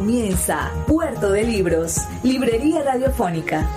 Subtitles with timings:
[0.00, 3.68] Comienza Puerto de Libros, Librería Radiofónica.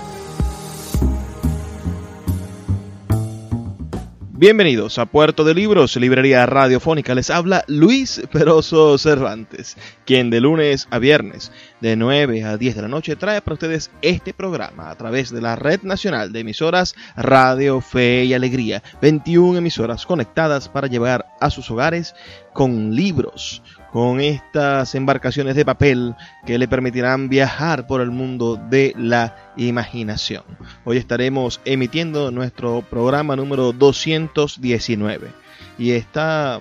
[4.32, 7.14] Bienvenidos a Puerto de Libros, Librería Radiofónica.
[7.14, 9.76] Les habla Luis Peroso Cervantes,
[10.06, 13.90] quien de lunes a viernes, de 9 a 10 de la noche, trae para ustedes
[14.00, 18.82] este programa a través de la Red Nacional de Emisoras Radio Fe y Alegría.
[19.02, 22.14] 21 emisoras conectadas para llevar a sus hogares
[22.54, 23.62] con libros,
[23.94, 30.42] con estas embarcaciones de papel que le permitirán viajar por el mundo de la imaginación.
[30.84, 35.28] Hoy estaremos emitiendo nuestro programa número 219
[35.78, 36.58] y esta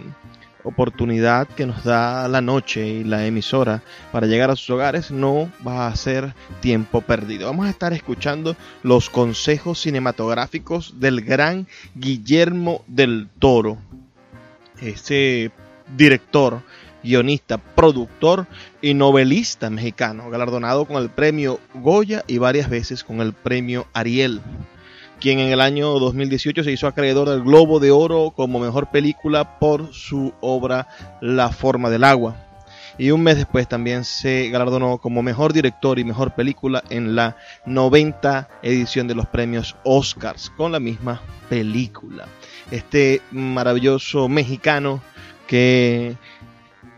[0.63, 5.49] oportunidad que nos da la noche y la emisora para llegar a sus hogares no
[5.67, 7.47] va a ser tiempo perdido.
[7.47, 13.79] Vamos a estar escuchando los consejos cinematográficos del gran Guillermo del Toro,
[14.79, 15.51] ese
[15.97, 16.61] director
[17.03, 18.47] guionista, productor
[18.81, 24.41] y novelista mexicano, galardonado con el premio Goya y varias veces con el premio Ariel,
[25.19, 29.59] quien en el año 2018 se hizo acreedor del Globo de Oro como mejor película
[29.59, 30.87] por su obra
[31.21, 32.35] La forma del agua.
[32.97, 37.37] Y un mes después también se galardonó como mejor director y mejor película en la
[37.65, 42.27] 90 edición de los premios Oscars con la misma película.
[42.69, 45.01] Este maravilloso mexicano
[45.47, 46.15] que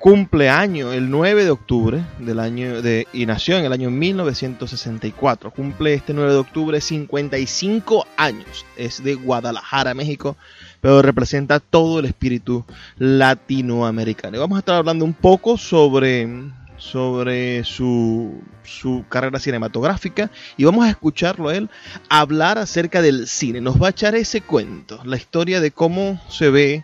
[0.05, 5.49] cumple año el 9 de octubre del año de, y nació en el año 1964.
[5.49, 8.67] Cumple este 9 de octubre 55 años.
[8.77, 10.37] Es de Guadalajara, México,
[10.79, 12.63] pero representa todo el espíritu
[12.99, 14.37] latinoamericano.
[14.37, 16.29] Y vamos a estar hablando un poco sobre,
[16.77, 21.67] sobre su, su carrera cinematográfica y vamos a escucharlo a él
[22.09, 23.59] hablar acerca del cine.
[23.59, 26.83] Nos va a echar ese cuento, la historia de cómo se ve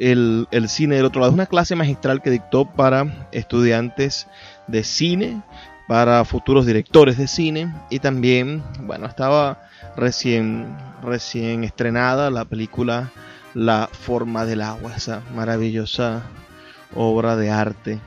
[0.00, 1.30] el, cine del otro lado.
[1.30, 4.26] Es una clase magistral que dictó para estudiantes
[4.66, 5.42] de cine,
[5.86, 9.62] para futuros directores de cine y también, bueno, estaba
[9.96, 13.10] recién, recién estrenada la película
[13.54, 16.22] La forma del agua, esa maravillosa
[16.94, 18.00] obra de arte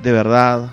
[0.02, 0.70] de verdad,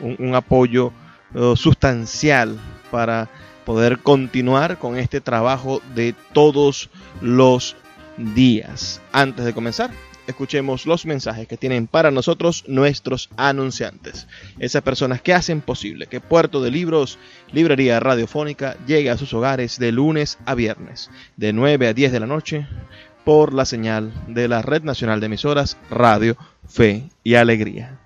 [0.00, 0.92] un, un apoyo
[1.34, 2.58] uh, sustancial
[2.90, 3.28] para
[3.66, 6.88] poder continuar con este trabajo de todos
[7.20, 7.76] los
[8.16, 9.00] días.
[9.12, 9.90] Antes de comenzar,
[10.26, 14.26] escuchemos los mensajes que tienen para nosotros nuestros anunciantes.
[14.58, 17.18] Esas personas que hacen posible que Puerto de Libros,
[17.52, 22.20] Librería Radiofónica, llegue a sus hogares de lunes a viernes, de 9 a 10 de
[22.20, 22.66] la noche,
[23.24, 26.36] por la señal de la Red Nacional de Emisoras Radio,
[26.68, 28.05] Fe y Alegría.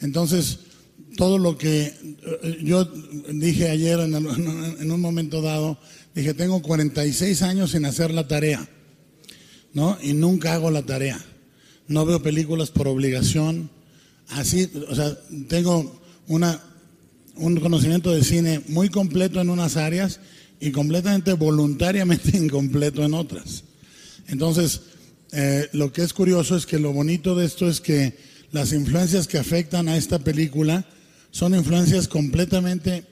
[0.00, 0.60] Entonces,
[1.16, 2.84] todo lo que eh, yo
[3.34, 4.14] dije ayer en,
[4.92, 5.76] un momento dado,
[6.14, 8.68] dije, tengo 46 años sin hacer la tarea,
[9.72, 9.98] ¿no?
[10.00, 11.20] Y nunca hago la tarea.
[11.92, 13.68] No veo películas por obligación,
[14.28, 15.14] así, o sea,
[15.46, 16.58] tengo una,
[17.36, 20.20] un conocimiento de cine muy completo en unas áreas
[20.58, 23.64] y completamente voluntariamente incompleto en otras.
[24.28, 24.80] Entonces,
[25.32, 28.16] eh, lo que es curioso es que lo bonito de esto es que
[28.52, 30.86] las influencias que afectan a esta película
[31.30, 33.04] son influencias completamente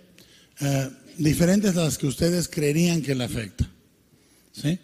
[0.61, 0.88] eh,
[1.19, 3.71] diferentes a las que ustedes creerían que le afecta.
[4.53, 4.79] ¿Sí?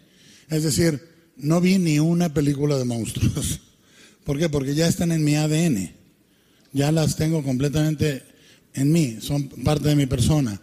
[0.49, 1.01] Es decir,
[1.35, 3.61] no vi ni una película de monstruos.
[4.27, 4.47] ¿Por qué?
[4.47, 5.97] Porque ya están en mi ADN
[6.77, 8.23] ya las tengo completamente
[8.73, 10.61] en mí, son parte de mi persona.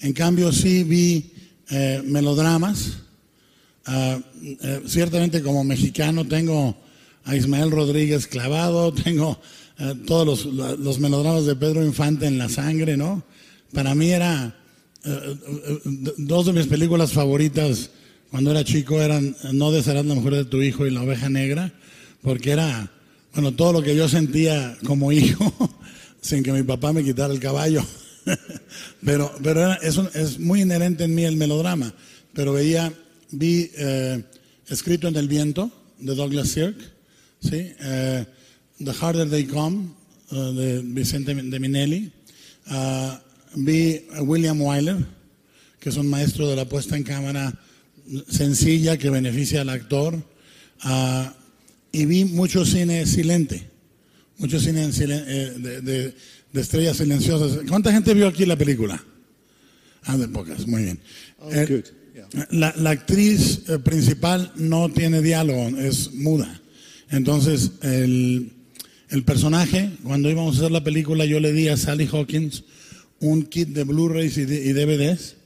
[0.00, 1.32] En cambio, sí vi
[1.70, 2.98] eh, melodramas.
[3.84, 6.76] Ah, eh, ciertamente como mexicano tengo
[7.24, 9.40] a Ismael Rodríguez clavado, tengo
[9.78, 13.24] eh, todos los, melodramas de Pedro Infante en la sangre, ¿no?
[13.72, 14.54] Para mí era,
[16.16, 17.90] dos de mis películas favoritas
[18.30, 21.72] cuando era chico eran No desearás la mujer de tu hijo y La oveja negra,
[22.22, 22.90] porque era
[23.34, 25.70] bueno, todo lo que yo sentía como hijo,
[26.20, 27.84] sin que mi papá me quitara el caballo.
[29.04, 31.94] pero pero eso es muy inherente en mí el melodrama.
[32.32, 32.92] Pero veía,
[33.30, 34.22] vi eh,
[34.68, 36.76] Escrito en el viento, de Douglas Sirk,
[37.40, 37.72] ¿sí?
[37.80, 38.26] Eh,
[38.84, 39.88] The Harder They Come,
[40.30, 42.12] eh, de Vicente de Minelli.
[42.66, 43.20] Ah,
[43.54, 44.96] vi a William Wyler,
[45.80, 47.54] que es un maestro de la puesta en cámara
[48.28, 50.22] sencilla que beneficia al actor.
[50.84, 51.26] Uh,
[51.92, 53.68] y vi mucho cine silente,
[54.38, 56.14] mucho cine eh, de,
[56.60, 57.60] estrellas silenciosas.
[57.68, 59.02] ¿Cuánta gente vio aquí la película?
[60.04, 61.00] Ah, de pocas, muy bien.
[61.38, 61.82] Oh, eh,
[62.50, 66.60] la, actriz eh, principal no tiene diálogo, es muda.
[67.10, 68.52] Entonces, el,
[69.24, 72.64] personaje, cuando íbamos a hacer la película, yo le di a Sally Hawkins
[73.20, 75.36] un kit de Blu-rays y, y DVDs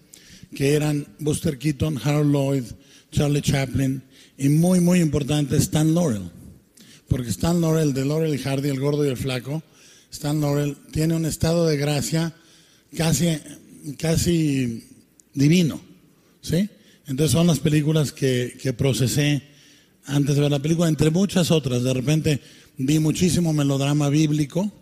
[0.55, 2.65] que eran Buster Keaton, Harold Lloyd,
[3.11, 4.03] Charlie Chaplin,
[4.39, 6.31] y muy, muy importante, Stan Laurel.
[7.09, 9.63] Porque Stan Laurel, de Laurel y Hardy, el gordo y el flaco,
[10.11, 12.35] Stan Laurel tiene un estado de gracia
[12.97, 13.39] casi,
[13.99, 14.89] casi
[15.35, 15.81] divino.
[16.41, 16.69] ¿Sí?
[17.07, 19.43] Entonces son las películas que, que procesé
[20.05, 21.83] antes de ver la película, entre muchas otras.
[21.83, 22.41] De repente
[22.77, 24.73] vi muchísimo melodrama bíblico,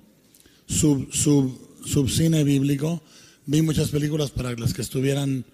[0.67, 3.03] sub, sub, subcine bíblico,
[3.47, 5.45] vi muchas películas para las que estuvieran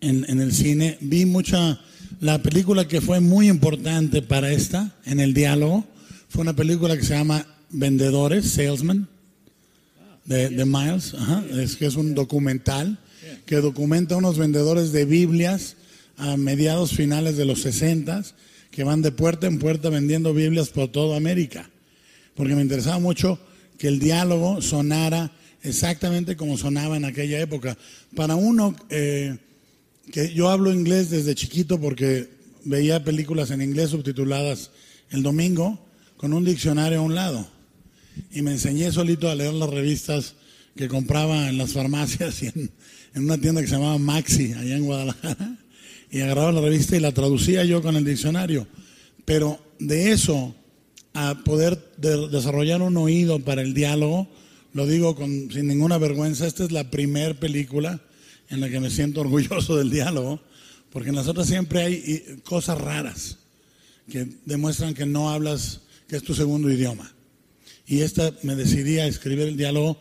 [0.00, 1.80] en, en, el cine, vi mucha
[2.20, 5.84] la película que fue muy importante para esta, en el diálogo,
[6.28, 9.08] fue una película que se llama Vendedores, Salesman,
[10.24, 11.14] de, Miles,
[11.52, 12.98] es que es un documental
[13.44, 15.76] que documenta unos vendedores de Biblias
[16.16, 18.22] a mediados finales de los 60
[18.70, 21.68] que van de puerta en puerta vendiendo Biblias por toda América.
[22.34, 23.38] Porque me interesaba mucho
[23.78, 27.76] que el diálogo sonara exactamente como sonaba en aquella época.
[28.14, 29.36] Para uno eh,
[30.12, 32.28] que yo hablo inglés desde chiquito porque
[32.64, 34.70] veía películas en inglés subtituladas
[35.10, 35.80] el domingo
[36.18, 37.48] con un diccionario a un lado.
[38.30, 40.34] Y me enseñé solito a leer las revistas
[40.76, 42.70] que compraba en las farmacias y en,
[43.14, 45.58] una tienda que se llamaba Maxi, allá en Guadalajara.
[46.10, 48.66] Y agarraba la revista y la traducía yo con el diccionario.
[49.24, 50.54] Pero de eso
[51.14, 54.28] a poder desarrollar un oído para el diálogo,
[54.74, 58.00] lo digo con, sin ninguna vergüenza, esta es la primer película
[58.52, 60.40] en la que me siento orgulloso del diálogo,
[60.90, 63.38] porque en las otras siempre hay cosas raras
[64.10, 67.10] que demuestran que no hablas, que es tu segundo idioma.
[67.86, 69.98] Y esta me decidí a escribir el diálogo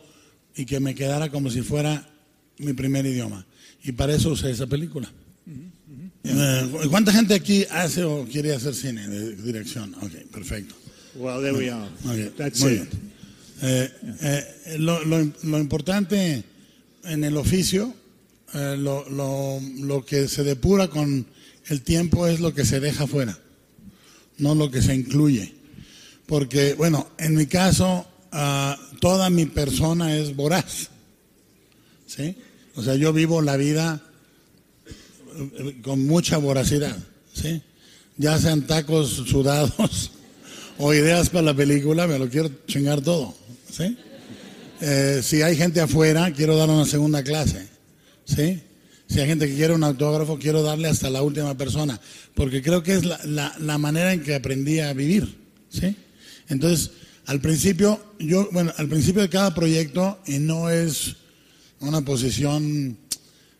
[0.56, 2.10] y que me quedara como si fuera
[2.58, 3.46] mi primer idioma.
[3.84, 5.12] Y para eso usé esa película.
[6.24, 9.96] Eh, ¿Cuánta gente aquí hace o quiere hacer cine de dirección?
[9.96, 10.76] Ok, perfecto.
[11.16, 11.90] Well, there we are.
[12.38, 12.88] That's it.
[13.62, 13.90] Eh,
[14.22, 16.44] eh, lo, lo importante
[17.04, 17.96] en el oficio
[18.54, 21.26] eh, lo, lo, lo, que se depura con
[21.68, 23.38] el tiempo es lo que se deja fuera,
[24.38, 25.54] no lo que se incluye.
[26.26, 30.90] Porque, bueno, en mi caso, ah, toda mi persona es voraz.
[32.08, 32.36] ¿Sí?
[32.76, 34.02] O sea, yo vivo la vida
[35.38, 36.98] eh, con mucha voracidad.
[37.34, 37.62] ¿Sí?
[38.18, 40.12] Ya sean tacos sudados
[40.78, 43.34] o ideas para la película, me lo quiero chingar todo.
[43.70, 43.98] ¿Sí?
[44.82, 47.71] Eh, si hay gente afuera, quiero dar una segunda clase.
[48.26, 48.62] ¿Sí?
[49.08, 52.00] Si hay gente que quiere un autógrafo, quiero darle hasta la última persona,
[52.34, 55.38] porque creo que es la, la, manera en que aprendí a vivir,
[55.70, 55.98] ¿sí?
[56.48, 56.92] Entonces,
[57.26, 61.18] al principio, yo, bueno, al principio de cada proyecto, y no es
[61.82, 62.98] una posición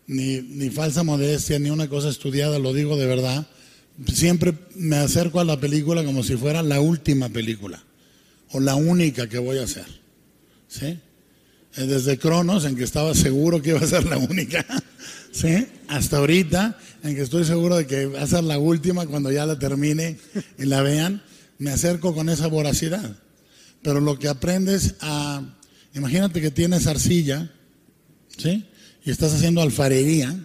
[0.06, 3.46] ni, ni falsa modestia, ni una cosa estudiada, lo digo de verdad,
[4.10, 7.84] siempre me acerco a la película como si fuera la última película,
[8.52, 9.86] o la única que voy a hacer,
[10.66, 10.98] ¿sí?
[11.76, 14.64] Eh, desde Cronos, en que estaba seguro que iba a ser la única,
[15.32, 15.66] ¿sí?
[15.88, 19.46] Hasta ahorita, en que estoy seguro de que va a ser la última cuando ya
[19.46, 20.18] la termine
[20.58, 21.22] y la vean,
[21.58, 23.16] me acerco con esa voracidad.
[23.82, 25.42] Pero lo que aprendes a,
[25.94, 27.50] imagínate que tienes arcilla,
[28.36, 28.66] ¿sí?
[29.04, 30.36] Y estás haciendo alfarería,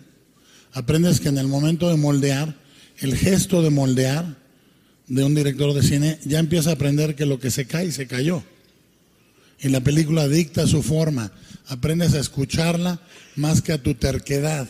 [0.71, 2.55] aprendes que en el momento de moldear,
[2.99, 4.37] el gesto de moldear
[5.07, 8.07] de un director de cine, ya empieza a aprender que lo que se cae, se
[8.07, 8.43] cayó.
[9.59, 11.31] Y la película dicta su forma.
[11.67, 12.99] Aprendes a escucharla
[13.35, 14.67] más que a tu terquedad.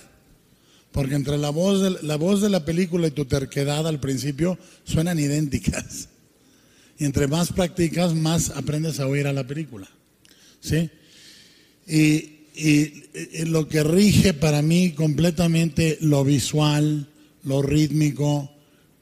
[0.92, 4.58] Porque entre la voz, de, la voz de la película y tu terquedad al principio
[4.84, 6.10] suenan idénticas.
[6.98, 9.88] Y entre más practicas, más aprendes a oír a la película.
[10.60, 10.90] ¿Sí?
[11.88, 12.34] Y,
[13.46, 17.08] lo que rige para mí completamente lo visual,
[17.44, 18.52] lo rítmico,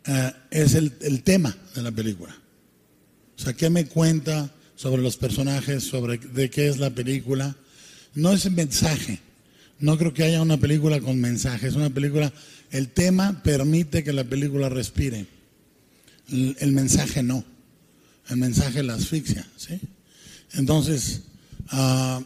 [0.06, 2.36] eh, es el, el tema de la película.
[3.38, 7.56] O sea, ¿qué me cuenta sobre los personajes, sobre de qué es la película?
[8.14, 9.20] No es mensaje,
[9.80, 11.68] no creo que haya una película con mensaje.
[11.68, 12.32] Es una película,
[12.72, 15.26] el tema permite que la película respire.
[16.32, 17.44] El, mensaje no.
[18.30, 19.46] El mensaje la asfixia.
[19.58, 19.80] ¿sí?
[20.54, 21.24] Entonces,
[21.70, 22.22] ah,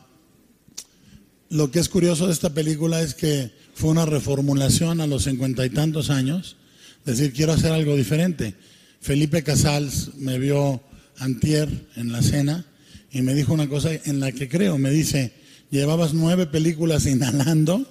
[1.49, 5.65] lo que es curioso de esta película es que fue una reformulación a los cincuenta
[5.65, 6.55] y tantos años.
[7.03, 8.53] Decir, quiero hacer algo diferente.
[9.01, 10.81] Felipe Casals me vio
[11.19, 12.65] antier en la cena
[13.11, 14.77] y me dijo una cosa en la que creo.
[14.77, 15.33] Me dice,
[15.71, 17.85] Llevabas nueve películas inhalando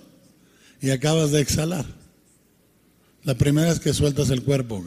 [0.81, 1.87] y acabas de exhalar.
[3.23, 4.85] La primera es que sueltas el cuerpo.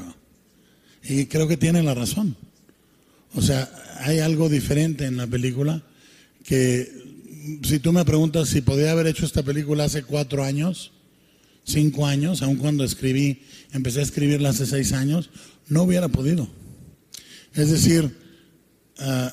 [1.03, 2.36] Y creo que tiene la razón.
[3.33, 5.83] O sea, hay algo diferente en la película
[6.43, 6.91] que
[7.63, 10.91] si tú me preguntas si podía haber hecho esta película hace cuatro años,
[11.63, 15.29] cinco años, aun cuando escribí, empecé a escribirla hace seis años,
[15.69, 16.50] no hubiera podido.
[17.53, 18.17] Es decir,
[19.01, 19.29] uh,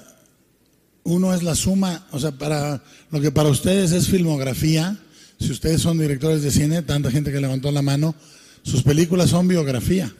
[1.05, 4.99] uno es la suma, o sea, para lo que para ustedes es filmografía,
[5.41, 8.15] si ustedes son directores de cine, tanta gente que levantó la mano,
[8.63, 10.13] sus películas son biografía.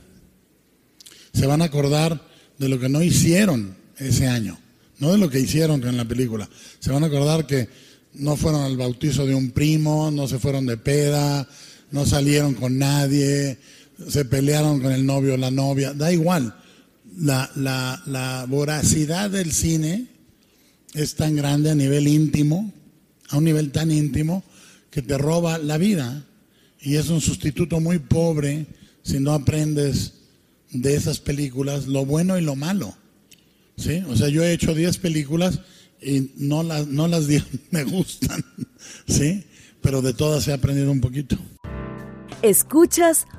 [1.33, 2.23] Se van a acordar
[2.59, 4.59] de lo que no hicieron ese año,
[4.99, 6.49] no de lo que hicieron en la película.
[6.79, 7.69] Se van a acordar que
[8.15, 11.49] no fueron al bautizo de un primo, no se fueron de peda,
[11.91, 13.59] no salieron con nadie,
[14.09, 16.55] se pelearon con el novio o la novia, da igual.
[17.19, 20.07] La, la, la voracidad del cine
[20.95, 22.73] es tan grande a nivel íntimo,
[23.29, 24.45] a un nivel tan íntimo,
[24.91, 26.25] que te roba la vida.
[26.81, 28.67] Y es un sustituto muy pobre
[29.03, 30.15] si no aprendes
[30.71, 32.95] de esas películas lo bueno y lo malo.
[33.77, 34.03] ¿Sí?
[34.09, 35.61] O sea, yo he hecho 10 películas
[36.03, 38.45] y no las, no las 10 me gustan.
[39.07, 39.45] ¿Sí?
[39.81, 41.39] Pero de todas he aprendido un poquito.
[42.43, 43.27] Escuchas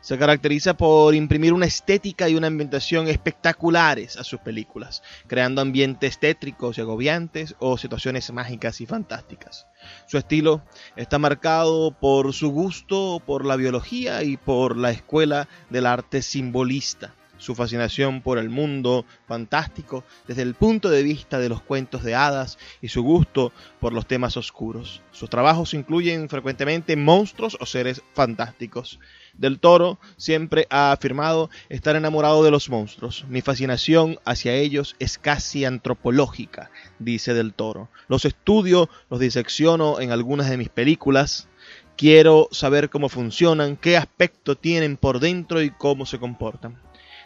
[0.01, 6.19] Se caracteriza por imprimir una estética y una ambientación espectaculares a sus películas, creando ambientes
[6.19, 9.69] tétricos y agobiantes o situaciones mágicas y fantásticas.
[10.09, 10.63] Su estilo
[10.97, 17.15] está marcado por su gusto por la biología y por la escuela del arte simbolista
[17.43, 22.15] su fascinación por el mundo fantástico desde el punto de vista de los cuentos de
[22.15, 25.03] hadas y su gusto por los temas oscuros.
[25.11, 29.01] Sus trabajos incluyen frecuentemente monstruos o seres fantásticos.
[29.35, 33.25] Del Toro siempre ha afirmado estar enamorado de los monstruos.
[33.29, 36.71] Mi fascinación hacia ellos es casi antropológica,
[37.01, 37.89] dice Del Toro.
[38.07, 41.49] Los estudio, los disecciono en algunas de mis películas.
[41.97, 46.79] Quiero saber cómo funcionan, qué aspecto tienen por dentro y cómo se comportan.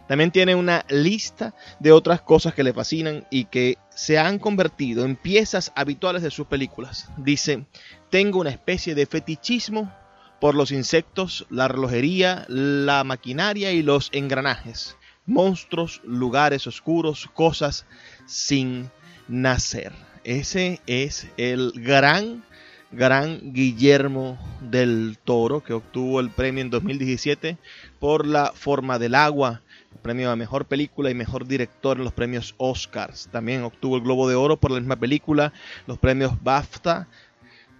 [0.08, 5.04] También tiene una lista de otras cosas que le fascinan y que se han convertido
[5.04, 7.08] en piezas habituales de sus películas.
[7.16, 7.66] Dice,
[8.10, 9.92] tengo una especie de fetichismo
[10.40, 14.96] por los insectos, la relojería, la maquinaria y los engranajes.
[15.24, 17.86] Monstruos, lugares oscuros, cosas
[18.26, 18.90] sin
[19.28, 19.92] nacer.
[20.22, 22.44] Ese es el gran,
[22.92, 27.58] gran Guillermo del Toro que obtuvo el premio en 2017
[27.98, 29.62] por La forma del agua
[29.96, 33.28] premio a mejor película y mejor director en los premios Oscars.
[33.30, 35.52] También obtuvo el Globo de Oro por la misma película,
[35.86, 37.08] los premios BAFTA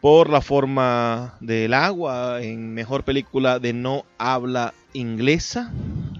[0.00, 5.73] por La forma del agua en mejor película de no habla inglesa.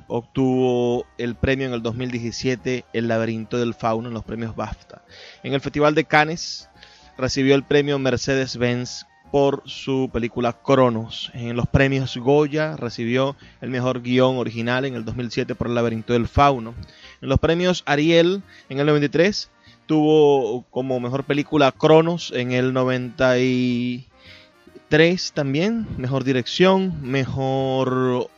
[0.09, 5.03] Obtuvo el premio en el 2017 El laberinto del fauno en los premios BAFTA.
[5.43, 6.69] En el Festival de Cannes
[7.17, 11.31] recibió el premio Mercedes-Benz por su película Cronos.
[11.35, 16.14] En los premios Goya recibió el mejor guion original en el 2007 por El laberinto
[16.14, 16.73] del fauno.
[17.21, 18.40] En los premios Ariel
[18.71, 19.50] en el 93
[19.85, 28.31] tuvo como mejor película Cronos en el 93 también, mejor dirección, mejor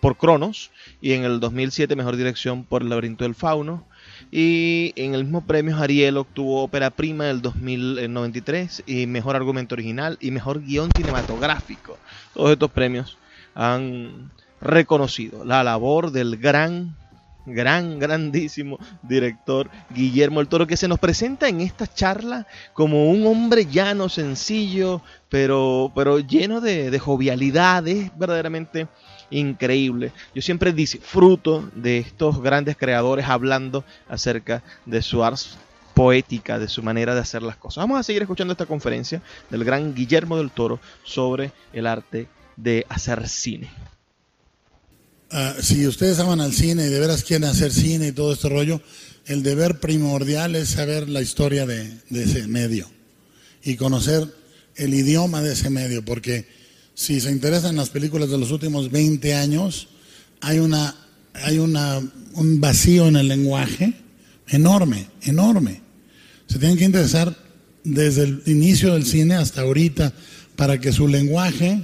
[0.00, 3.88] por Cronos y en el 2007 mejor dirección por El laberinto del fauno.
[4.30, 10.16] Y en el mismo premio Ariel obtuvo ópera prima del 2093 y mejor argumento original
[10.20, 11.98] y mejor guion cinematográfico.
[12.34, 13.18] Todos estos premios
[13.54, 14.30] han
[14.60, 16.96] reconocido la labor del gran
[17.46, 23.26] gran, grandísimo director Guillermo el Toro, que se nos presenta en esta charla como un
[23.26, 28.88] hombre llano, sencillo, pero, pero lleno de, de jovialidad, es verdaderamente
[29.32, 30.12] increíble.
[30.34, 35.48] Yo siempre disfruto de estos grandes creadores hablando acerca de su arte
[35.94, 37.82] poética, de su manera de hacer las cosas.
[37.82, 42.86] Vamos a seguir escuchando esta conferencia del gran Guillermo del Toro sobre el arte de
[42.88, 43.70] hacer cine.
[45.30, 48.48] Ah, si ustedes aman al cine y de veras quieren hacer cine y todo este
[48.48, 48.80] rollo,
[49.26, 52.90] el deber primordial es saber la historia de ese medio
[53.62, 54.26] y conocer
[54.76, 56.46] el idioma de ese medio, porque
[57.02, 59.88] si se interesan las películas de los últimos 20 años,
[60.40, 60.94] hay, una,
[61.34, 62.00] hay una,
[62.34, 63.94] un vacío en el lenguaje
[64.46, 65.80] enorme, enorme.
[66.46, 67.36] Se tienen que interesar
[67.82, 70.12] desde el inicio del cine hasta ahorita
[70.54, 71.82] para que su lenguaje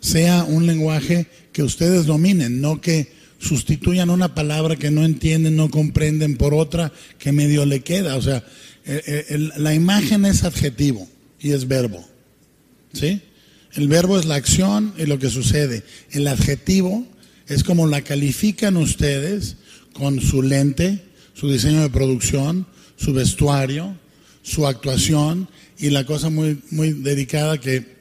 [0.00, 5.68] sea un lenguaje que ustedes dominen, no que sustituyan una palabra que no entienden, no
[5.68, 8.16] comprenden por otra que medio le queda.
[8.16, 8.42] O sea,
[9.58, 11.06] la imagen es adjetivo
[11.38, 12.02] y es verbo.
[12.94, 13.20] ¿Sí?
[13.76, 15.82] El verbo es la acción y lo que sucede.
[16.10, 17.06] El adjetivo
[17.48, 19.56] es como la califican ustedes
[19.92, 21.02] con su lente,
[21.34, 23.96] su diseño de producción, su vestuario,
[24.42, 27.94] su actuación y la cosa muy, muy dedicada que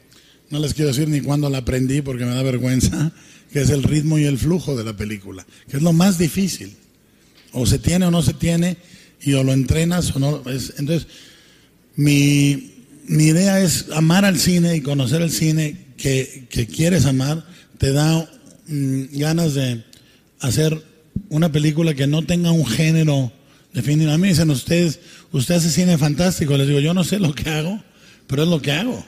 [0.50, 3.12] no les quiero decir ni cuándo la aprendí porque me da vergüenza,
[3.52, 6.76] que es el ritmo y el flujo de la película, que es lo más difícil.
[7.52, 8.78] O se tiene o no se tiene
[9.22, 10.44] y o lo entrenas o no.
[10.78, 11.08] entonces,
[11.96, 12.73] mi,
[13.08, 17.46] mi idea es amar al cine y conocer el cine que, quieres amar,
[17.78, 18.30] te da
[18.68, 19.84] mm, ganas de
[20.40, 20.84] hacer
[21.30, 23.32] una película que no tenga un género
[23.74, 24.12] definido.
[24.12, 25.00] A mí dicen ustedes,
[25.32, 26.58] usted hace cine fantástico.
[26.58, 27.82] Les digo, yo no sé lo que hago,
[28.28, 29.04] pero es lo que hago.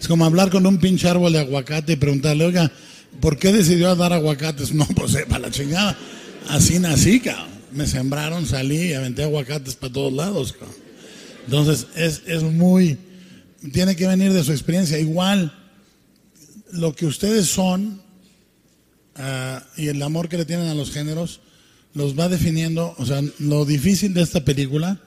[0.00, 2.70] Es como hablar con un pinche árbol de aguacate y preguntarle, oiga,
[3.20, 4.72] ¿por qué decidió dar aguacates?
[4.74, 5.96] No, pues eh, para la chingada.
[6.48, 7.54] Así nací, cabrón.
[7.72, 10.54] Me sembraron, salí y aventé aguacates para todos lados.
[11.46, 12.96] Entonces, es, es muy
[13.72, 14.98] tiene que venir de su experiencia.
[14.98, 15.52] Igual,
[16.72, 18.02] lo que ustedes son
[19.16, 21.40] ah, y el amor que le tienen a los géneros
[21.94, 22.94] los va definiendo.
[22.98, 25.00] O sea, lo difícil de esta película,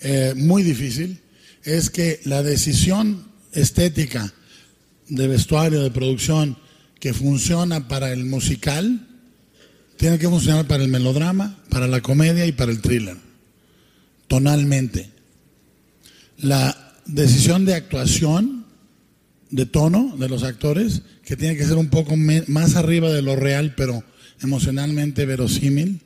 [0.00, 1.20] eh, muy difícil,
[1.62, 4.32] es que la decisión estética
[5.08, 6.56] de vestuario, de producción,
[6.98, 9.06] que funciona para el musical,
[9.96, 13.16] tiene que funcionar para el melodrama, para la comedia y para el thriller.
[14.28, 15.10] Tonalmente.
[16.38, 18.66] la decisión de actuación,
[19.50, 23.36] de tono de los actores, que tiene que ser un poco más arriba de lo
[23.36, 24.04] real, pero
[24.42, 26.00] emocionalmente verosímil,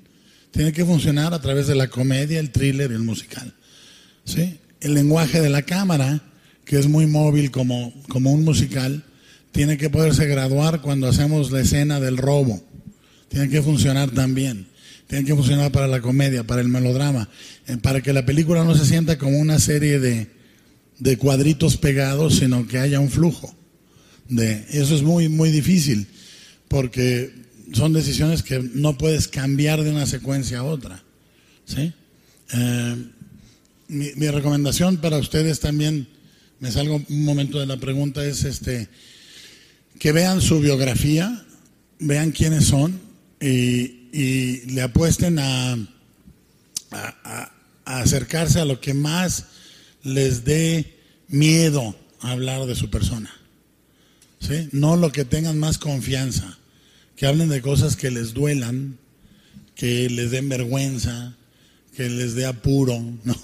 [0.50, 3.54] tiene que funcionar a través de la comedia, el thriller y el musical.
[4.24, 4.59] ¿Sí?
[4.80, 6.22] El lenguaje de la cámara,
[6.64, 9.02] que es muy móvil como, como un musical,
[9.52, 12.62] tiene que poderse graduar cuando hacemos la escena del robo.
[13.28, 14.68] Tiene que funcionar también.
[15.07, 17.28] Tiene que funcionar para la comedia, para el melodrama,
[17.66, 20.30] eh, para que la película no se sienta como una serie de,
[20.98, 23.54] de cuadritos pegados, sino que haya un flujo.
[24.28, 26.07] De, eso es muy, muy difícil,
[26.68, 27.33] porque
[27.72, 31.02] son decisiones que no puedes cambiar de una secuencia a otra.
[31.66, 31.92] ¿sí?
[32.52, 32.96] Eh,
[33.88, 36.09] mi, recomendación para ustedes también,
[36.61, 38.88] me salgo un momento de la pregunta, es este
[39.98, 41.44] que vean su biografía,
[41.98, 43.00] vean quiénes son
[43.40, 44.02] y,
[44.66, 45.76] le apuesten a,
[46.92, 47.52] a,
[47.85, 49.46] acercarse a lo que más
[50.05, 53.31] les dé miedo hablar de su persona.
[54.40, 54.69] ¿Sí?
[54.73, 56.59] No lo que tengan más confianza,
[57.17, 58.99] que hablen de cosas que les duelan,
[59.75, 61.35] que les den vergüenza,
[61.97, 63.37] que les dé apuro, ¿no?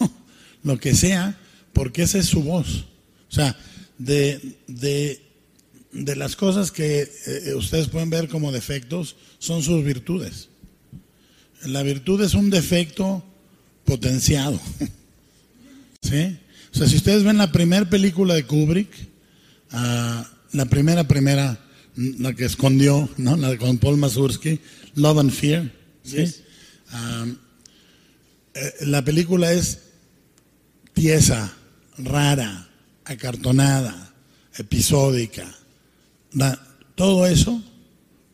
[0.62, 1.38] Lo que sea,
[1.72, 2.84] porque esa es su voz.
[3.30, 3.56] O sea,
[3.98, 5.30] de, de
[5.92, 10.48] de las cosas que eh, ustedes pueden ver como defectos son sus virtudes.
[11.64, 13.24] La virtud es un defecto
[13.84, 14.60] potenciado.
[16.02, 16.38] ¿Sí?
[16.72, 18.90] O sea, si ustedes ven la primera película de Kubrick,
[19.72, 21.58] uh, la primera, primera,
[21.96, 23.36] la que escondió, ¿no?
[23.36, 24.60] La con Paul Mazursky,
[24.94, 25.72] Love and Fear.
[26.02, 26.24] ¿sí?
[26.92, 27.36] Um,
[28.54, 29.80] eh, la película es
[30.94, 31.52] tiesa,
[31.98, 32.68] rara,
[33.04, 34.12] acartonada,
[34.56, 35.56] episódica
[36.94, 37.62] todo eso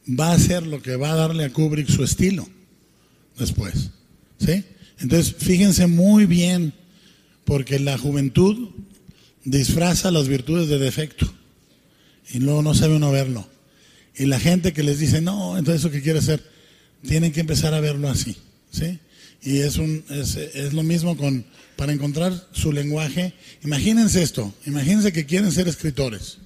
[0.09, 2.47] va a ser lo que va a darle a Kubrick su estilo
[3.39, 3.91] después.
[4.39, 4.65] ¿Sí?
[4.99, 6.73] Entonces, fíjense muy bien,
[7.47, 8.69] porque la juventud
[9.45, 11.33] disfraza las virtudes de defecto
[12.31, 13.49] y luego no sabe uno verlo.
[14.15, 16.43] Y la gente que les dice, no, entonces eso que quiere hacer,
[17.07, 18.37] tienen que empezar a verlo así.
[18.71, 18.99] ¿sí?
[19.43, 23.33] Y es, un, es, es lo mismo con, para encontrar su lenguaje.
[23.65, 26.39] Imagínense esto, imagínense que quieren ser escritores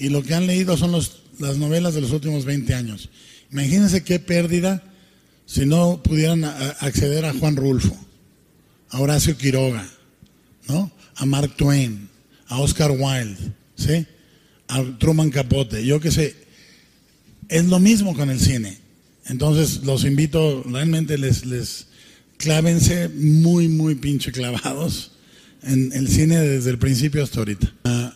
[0.00, 3.10] y lo que han leído son las novelas de los últimos 20 años.
[3.52, 4.82] Imagínense qué pérdida
[5.44, 7.94] si no pudieran acceder a Juan Rulfo,
[8.88, 9.86] a Horacio Quiroga,
[10.70, 10.90] ¿no?
[11.16, 12.08] a Mark Twain,
[12.46, 14.06] a Oscar Wilde, ¿sí?
[14.68, 16.36] a Truman Capote, yo qué sé.
[17.48, 18.78] Es lo mismo con el cine.
[19.26, 21.88] Entonces los invito, realmente les, les
[22.36, 25.12] clávense muy, muy pinche clavados
[25.62, 27.74] en el cine desde el principio hasta ahorita.
[27.84, 28.14] Ah,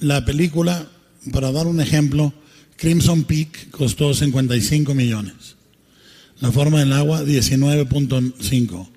[0.00, 0.88] la película,
[1.32, 2.32] para dar un ejemplo,
[2.76, 5.56] Crimson Peak costó 55 millones.
[6.40, 8.88] La forma del agua, 19.5.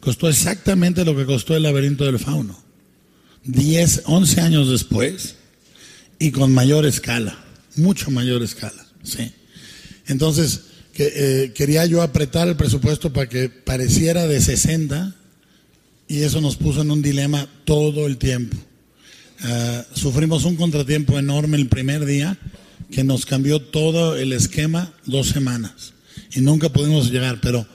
[0.00, 2.58] Costó exactamente lo que costó el laberinto del fauno.
[3.44, 5.36] 10, 11 años después
[6.18, 7.38] y con mayor escala,
[7.76, 8.86] mucho mayor escala.
[9.02, 9.32] ¿sí?
[10.06, 10.62] Entonces,
[10.98, 15.14] eh, quería yo apretar el presupuesto para que pareciera de 60
[16.08, 18.56] y eso nos puso en un dilema todo el tiempo.
[19.46, 22.36] Eh, sufrimos un contratiempo enorme el primer día
[22.90, 25.92] que nos cambió todo el esquema dos semanas
[26.34, 27.66] y nunca pudimos llegar, pero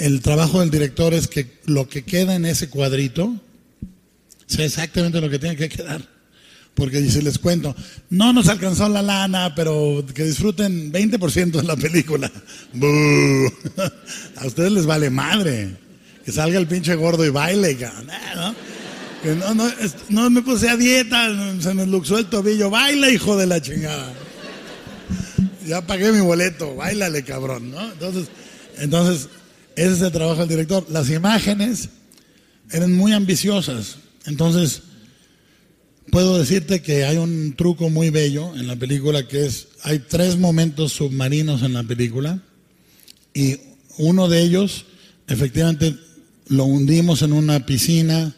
[0.00, 3.34] el trabajo del director es que lo que queda en ese cuadrito
[4.46, 6.02] sea exactamente lo que tiene que quedar.
[6.74, 7.76] Porque si les cuento,
[8.08, 12.32] no nos alcanzó la lana, pero que disfruten 20% de la película.
[14.36, 15.76] A ustedes les vale madre.
[16.24, 17.76] Que salga el pinche gordo y baile,
[18.36, 18.54] ¿no?
[19.34, 19.70] no, no,
[20.08, 21.28] no me puse a dieta,
[21.60, 22.70] se me luxó el tobillo.
[22.70, 24.12] Baila, hijo de la chingada.
[25.66, 27.92] Ya pagué mi boleto, bailale, cabrón, ¿no?
[27.92, 28.28] Entonces,
[28.78, 29.28] entonces,
[29.76, 30.86] ese es el trabajo del director.
[30.90, 31.88] Las imágenes
[32.70, 33.96] eran muy ambiciosas.
[34.26, 34.82] Entonces,
[36.10, 40.36] puedo decirte que hay un truco muy bello en la película que es, hay tres
[40.36, 42.42] momentos submarinos en la película
[43.32, 43.58] y
[43.98, 44.86] uno de ellos,
[45.28, 45.96] efectivamente,
[46.48, 48.34] lo hundimos en una piscina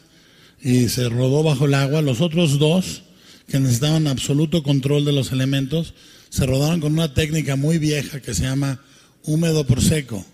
[0.61, 2.03] y se rodó bajo el agua.
[2.03, 3.03] Los otros dos,
[3.49, 5.95] que necesitaban absoluto control de los elementos,
[6.29, 8.81] se rodaron con una técnica muy vieja que se llama
[9.25, 10.25] húmedo por seco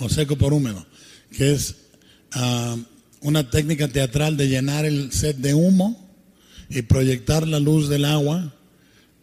[0.00, 0.86] o seco por húmedo,
[1.30, 1.76] que es
[2.32, 2.76] ah,
[3.20, 6.08] una técnica teatral de llenar el set de humo
[6.70, 8.54] y proyectar la luz del agua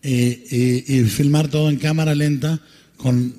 [0.04, 2.60] y, filmar todo en cámara lenta
[2.98, 3.36] con,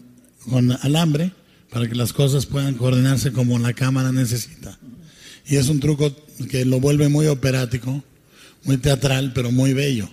[0.50, 1.32] con alambre
[1.70, 4.78] para que las cosas puedan coordinarse como la cámara necesita.
[5.48, 6.14] Y es un truco
[6.50, 8.02] que lo vuelve muy operático,
[8.64, 10.08] muy teatral, pero muy bello.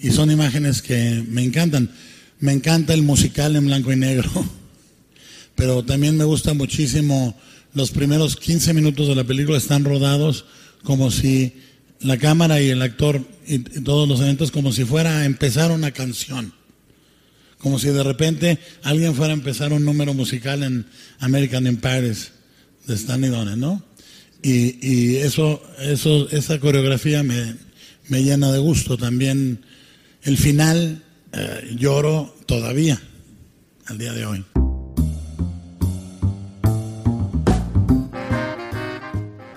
[0.00, 1.90] Y son imágenes que me encantan.
[2.40, 4.30] Me encanta el musical en blanco y negro,
[5.54, 7.36] pero también me gusta muchísimo
[7.74, 10.44] los primeros 15 minutos de la película están rodados
[10.84, 11.54] como si
[12.00, 15.90] la cámara y el actor y, todos los eventos como si fuera a empezar una
[15.90, 16.52] canción.
[17.58, 20.86] Como si de repente alguien fuera a empezar un número musical en
[21.18, 22.32] American in Paris
[22.86, 23.82] de Stanley Donen, ¿no?
[24.42, 27.56] Y, eso, eso, esa coreografía me,
[28.10, 28.98] llena de gusto.
[28.98, 29.64] También
[30.22, 33.00] el final eh, lloro todavía
[33.86, 34.44] al día de hoy.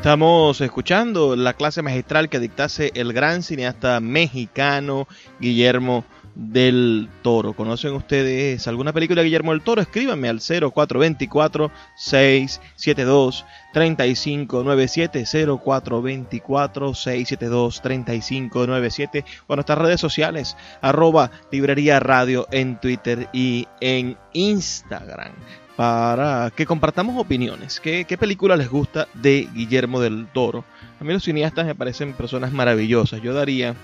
[0.07, 5.05] Estamos escuchando la clase magistral que dictase el gran cineasta mexicano
[5.41, 7.51] Guillermo del Toro.
[7.51, 9.81] ¿Conocen ustedes alguna película de Guillermo del Toro?
[9.81, 22.47] Escríbanme al 0424 672 3597 0424 672 3597 o nuestras redes sociales arroba librería radio
[22.51, 25.33] en Twitter y en Instagram
[25.77, 27.79] para que compartamos opiniones.
[27.79, 30.65] ¿Qué, ¿Qué, película les gusta de Guillermo del Toro?
[30.99, 33.21] A mí los cineastas me parecen personas maravillosas.
[33.21, 33.75] Yo daría,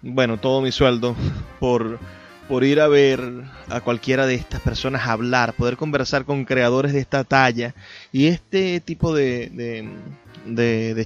[0.00, 1.16] bueno, todo mi sueldo
[1.58, 1.98] por,
[2.48, 3.20] por ir a ver
[3.68, 7.74] a cualquiera de estas personas hablar, poder conversar con creadores de esta talla
[8.12, 9.88] y este tipo de, de,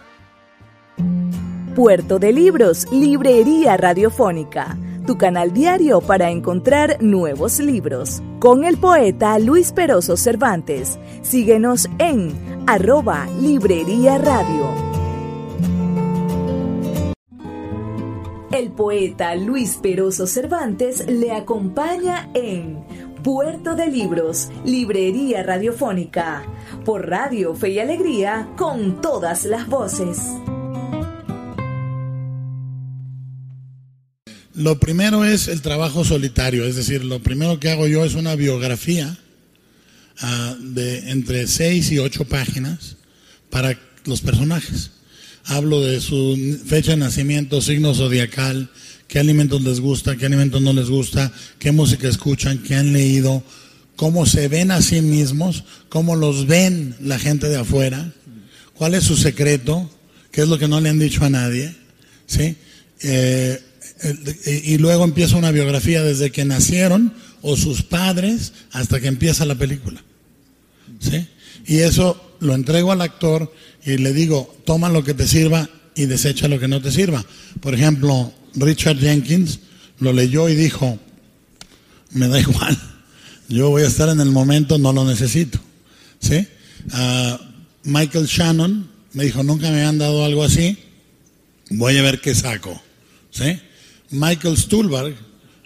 [1.74, 8.22] Puerto de Libros, Librería Radiofónica, tu canal diario para encontrar nuevos libros.
[8.38, 10.98] Con el poeta Luis Peroso Cervantes.
[11.22, 12.34] Síguenos en
[12.66, 14.90] arroba Librería Radio.
[18.52, 22.84] El poeta Luis Peroso Cervantes le acompaña en
[23.22, 26.42] Puerto de Libros, Librería Radiofónica,
[26.86, 30.18] por Radio Fe y Alegría, con todas las voces.
[34.54, 38.36] Lo primero es el trabajo solitario, es decir, lo primero que hago yo es una
[38.36, 39.18] biografía
[40.20, 42.96] ah, de entre seis y ocho páginas
[43.50, 44.92] para los personajes.
[45.44, 48.70] Hablo de su fecha de nacimiento, signo zodiacal,
[49.10, 53.42] qué alimentos les gusta, qué alimentos no les gusta, qué música escuchan, qué han leído,
[53.96, 58.12] cómo se ven a sí mismos, cómo los ven la gente de afuera,
[58.72, 59.90] cuál es su secreto,
[60.30, 61.74] qué es lo que no le han dicho a nadie,
[62.26, 62.56] ¿sí?
[63.02, 63.60] Eh,
[64.46, 69.56] y luego empieza una biografía desde que nacieron o sus padres hasta que empieza la
[69.56, 70.04] película,
[71.00, 71.26] ¿sí?
[71.66, 73.52] Y eso lo entrego al actor
[73.84, 77.26] y le digo, toma lo que te sirva y desecha lo que no te sirva.
[77.60, 79.60] Por ejemplo, Richard Jenkins
[79.98, 80.98] lo leyó y dijo,
[82.12, 82.78] me da igual,
[83.48, 85.58] yo voy a estar en el momento, no lo necesito.
[86.20, 86.46] ¿Sí?
[86.92, 87.40] Ah,
[87.84, 90.78] Michael Shannon me dijo, nunca me han dado algo así,
[91.70, 92.80] voy a ver qué saco.
[93.30, 93.58] ¿Sí?
[94.10, 95.14] Michael Stuhlbarg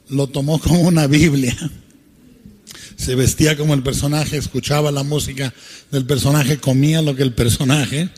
[0.09, 1.57] lo tomó como una Biblia.
[2.97, 5.53] Se vestía como el personaje, escuchaba la música
[5.91, 8.09] del personaje, comía lo que el personaje.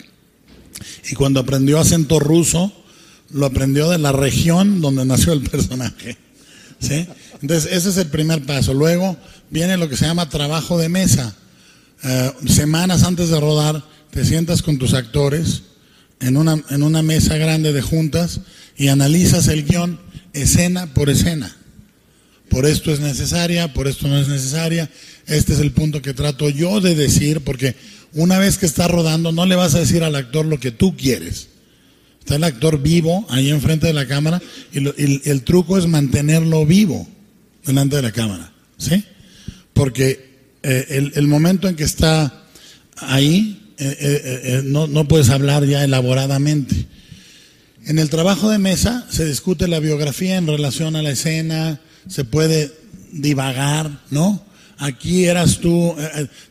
[1.11, 2.73] Y cuando aprendió acento ruso,
[3.31, 6.17] lo aprendió de la región donde nació el personaje.
[6.79, 7.07] ¿sí?
[7.43, 8.75] Entonces, ese es el primer paso.
[8.75, 9.17] Luego
[9.51, 11.35] viene lo que se llama trabajo de mesa.
[12.05, 15.63] Eh, semanas antes de rodar, te sientas con tus actores
[16.21, 18.41] en una, en una mesa grande de juntas
[18.77, 19.99] y analizas el guion
[20.33, 21.55] escena por escena.
[22.49, 24.89] Por esto es necesaria, por esto no es necesaria.
[25.27, 27.75] Este es el punto que trato yo de decir, porque
[28.13, 30.97] una vez que estás rodando, no le vas a decir al actor lo que tú
[30.97, 31.49] quieres
[32.27, 37.07] Está el actor vivo ahí enfrente de la cámara y, el truco es mantenerlo vivo
[37.65, 38.51] delante de la cámara.
[38.79, 39.05] ¿Sí?
[39.73, 40.29] Porque
[40.65, 42.43] eh, el, momento en que está
[42.97, 46.89] ahí, eh, eh, no, no puedes hablar ya elaboradamente.
[47.85, 52.25] En el trabajo de mesa se discute la biografía en relación a la escena, se
[52.25, 52.73] puede
[53.13, 54.45] divagar, ¿no?
[54.79, 55.95] Aquí eras tú,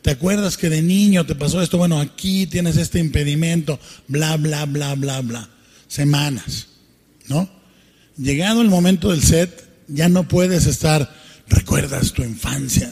[0.01, 1.77] ¿te acuerdas que de niño te pasó esto?
[1.77, 5.49] Bueno, aquí tienes este impedimento, bla, bla, bla, bla, bla
[5.87, 6.67] semanas,
[7.27, 7.49] ¿no?
[8.17, 11.13] Llegado el momento del set, ya no puedes estar,
[11.47, 12.91] recuerdas tu infancia,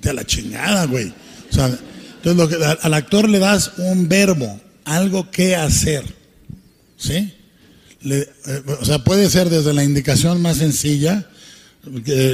[0.00, 1.12] de la chingada, güey.
[1.50, 6.04] O sea, entonces lo que, al actor le das un verbo, algo que hacer,
[6.96, 7.32] ¿sí?
[8.04, 8.26] Eh,
[8.80, 11.26] o sea, puede ser desde la indicación más sencilla,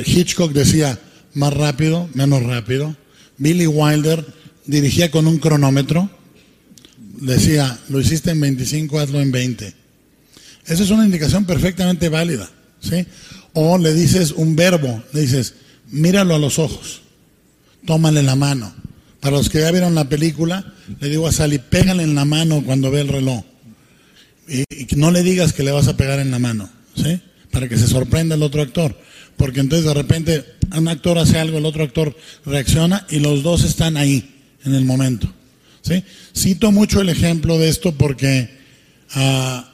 [0.04, 0.98] Hitchcock decía
[1.34, 2.96] más rápido, menos rápido,
[3.38, 4.24] Billy Wilder
[4.66, 6.10] dirigía con un cronómetro,
[7.20, 9.79] decía, lo hiciste en 25, hazlo en 20.
[10.70, 12.48] Esa es una indicación perfectamente válida,
[12.80, 13.04] ¿sí?
[13.54, 15.54] O le dices un verbo, le dices,
[15.90, 17.02] míralo a los ojos,
[17.84, 18.72] tómale la mano.
[19.18, 22.62] Para los que ya vieron la película, le digo a Sally, pégale en la mano
[22.64, 23.42] cuando ve el reloj.
[24.48, 27.20] Y, no le digas que le vas a pegar en la mano, ¿sí?
[27.50, 28.96] Para que se sorprenda el otro actor.
[29.36, 30.44] Porque entonces de repente
[30.76, 34.84] un actor hace algo, el otro actor reacciona y los dos están ahí en el
[34.84, 35.32] momento.
[35.82, 36.04] ¿sí?
[36.36, 38.50] Cito mucho el ejemplo de esto porque
[39.16, 39.69] uh,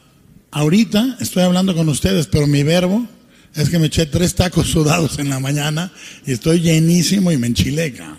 [0.57, 3.07] ahorita estoy hablando con ustedes, pero mi verbo
[3.55, 5.93] es que me eché tres tacos sudados en la mañana
[6.27, 8.19] y estoy llenísimo y me enchileca.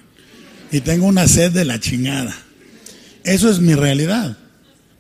[0.72, 2.38] Y tengo una sed de la chingada.
[3.24, 4.38] Eso es mi realidad.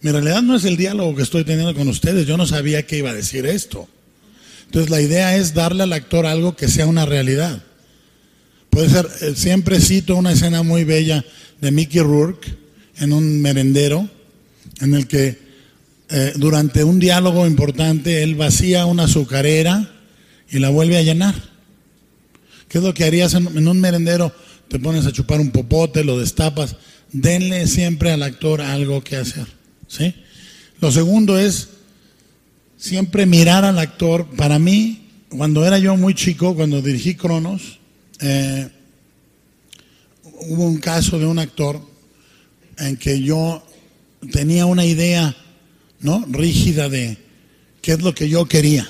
[0.02, 2.26] Mi realidad no es el diálogo que estoy teniendo con ustedes.
[2.26, 3.88] Yo no sabía que iba a decir esto.
[4.66, 7.62] Entonces la idea es darle al actor algo que sea una realidad.
[8.72, 11.24] Puede ser, eh, siempre cito una escena muy bella
[11.62, 12.48] de Mickey Rourke
[12.98, 14.10] en un merendero,
[14.82, 15.47] en el que
[16.10, 19.92] eh, durante un diálogo importante él vacía una azucarera
[20.50, 21.36] y la vuelve a llenar.
[22.70, 24.34] ¿Qué es lo que harías en, un merendero?
[24.70, 26.76] Te pones a chupar un popote, lo destapas.
[27.12, 29.48] Denle siempre al actor algo que hacer.
[29.88, 30.14] ¿sí?
[30.80, 31.70] Lo segundo es
[32.78, 34.28] siempre mirar al actor.
[34.36, 37.80] Para mí, cuando era yo muy chico, cuando dirigí Cronos,
[38.22, 38.70] eh,
[40.48, 41.82] hubo un caso de un actor
[42.78, 43.66] en que yo
[44.32, 45.36] tenía una idea
[46.00, 46.26] ¿no?
[46.30, 47.18] rígida de
[47.82, 48.88] qué es lo que yo quería,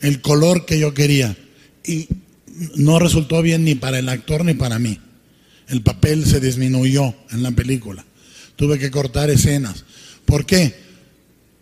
[0.00, 1.36] el color que yo quería.
[1.84, 2.08] Y
[2.76, 4.98] no resultó bien ni para el actor ni para mí.
[5.68, 8.04] El papel se disminuyó en la película.
[8.56, 9.84] Tuve que cortar escenas.
[10.24, 10.74] ¿Por qué?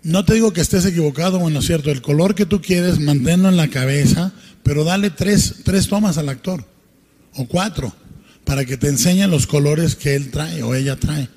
[0.03, 3.49] No te digo que estés equivocado, bueno, es cierto, el color que tú quieres, manténlo
[3.49, 4.33] en la cabeza,
[4.65, 6.67] pero dale tres, tres tomas al actor,
[7.35, 7.95] o cuatro,
[8.45, 11.29] para que te enseñe los colores que él trae o ella trae.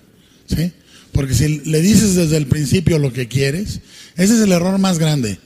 [0.47, 0.73] ¿sí?
[1.15, 3.79] Porque si le dices desde el principio lo que quieres,
[4.17, 5.39] ese es el error más grande.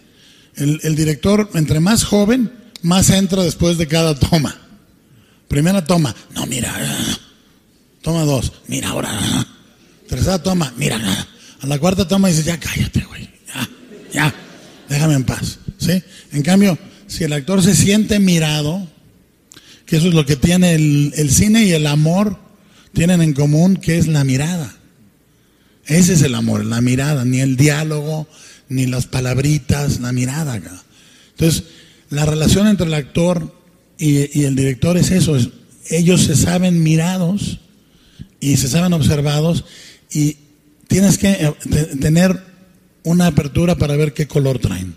[0.55, 2.51] El, director, entre más joven,
[2.81, 4.59] más entra después de cada toma.
[5.47, 6.75] Primera toma, no, mira.
[8.01, 9.11] Toma dos, mira ahora.
[10.07, 10.99] Tercera toma, mira.
[11.61, 13.29] A la cuarta toma dice, ya cállate, güey.
[13.53, 13.69] Ya,
[14.11, 14.35] ya,
[14.89, 15.59] déjame en paz.
[15.77, 16.01] ¿Sí?
[16.31, 18.87] En cambio, si el actor se siente mirado,
[19.85, 22.39] que eso es lo que tiene el cine y el amor,
[22.91, 24.78] tienen en común, que es la mirada.
[25.89, 28.27] Ese es el amor, la mirada, ni el diálogo,
[28.69, 30.55] ni las palabritas, la mirada.
[31.31, 31.63] Entonces,
[32.11, 33.55] la relación entre el actor
[33.97, 35.49] y, el director es eso, es,
[35.89, 37.59] ellos se saben mirados
[38.39, 39.65] y se saben observados
[40.11, 40.37] y
[40.87, 41.53] tienes que eh,
[41.99, 42.39] tener
[43.03, 44.95] una apertura para ver qué color traen.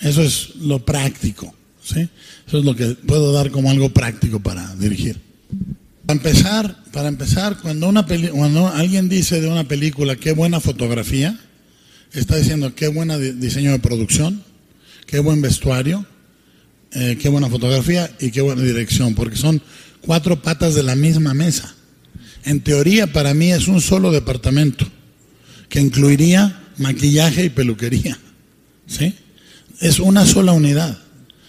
[0.00, 2.08] Eso es lo práctico, ¿sí?
[2.46, 5.20] Eso es lo que puedo dar como algo práctico para dirigir.
[6.12, 11.40] Para empezar, para empezar cuando, una cuando alguien dice de una película qué buena fotografía,
[12.12, 14.44] está diciendo qué buen diseño de producción,
[15.06, 16.04] qué buen vestuario,
[16.92, 19.62] eh, qué buena fotografía y qué buena dirección, porque son
[20.02, 21.74] cuatro patas de la misma mesa.
[22.44, 24.86] En teoría, para mí es un solo departamento
[25.70, 28.18] que incluiría maquillaje y peluquería.
[28.86, 29.14] ¿Sí?
[29.80, 30.98] Es una sola unidad.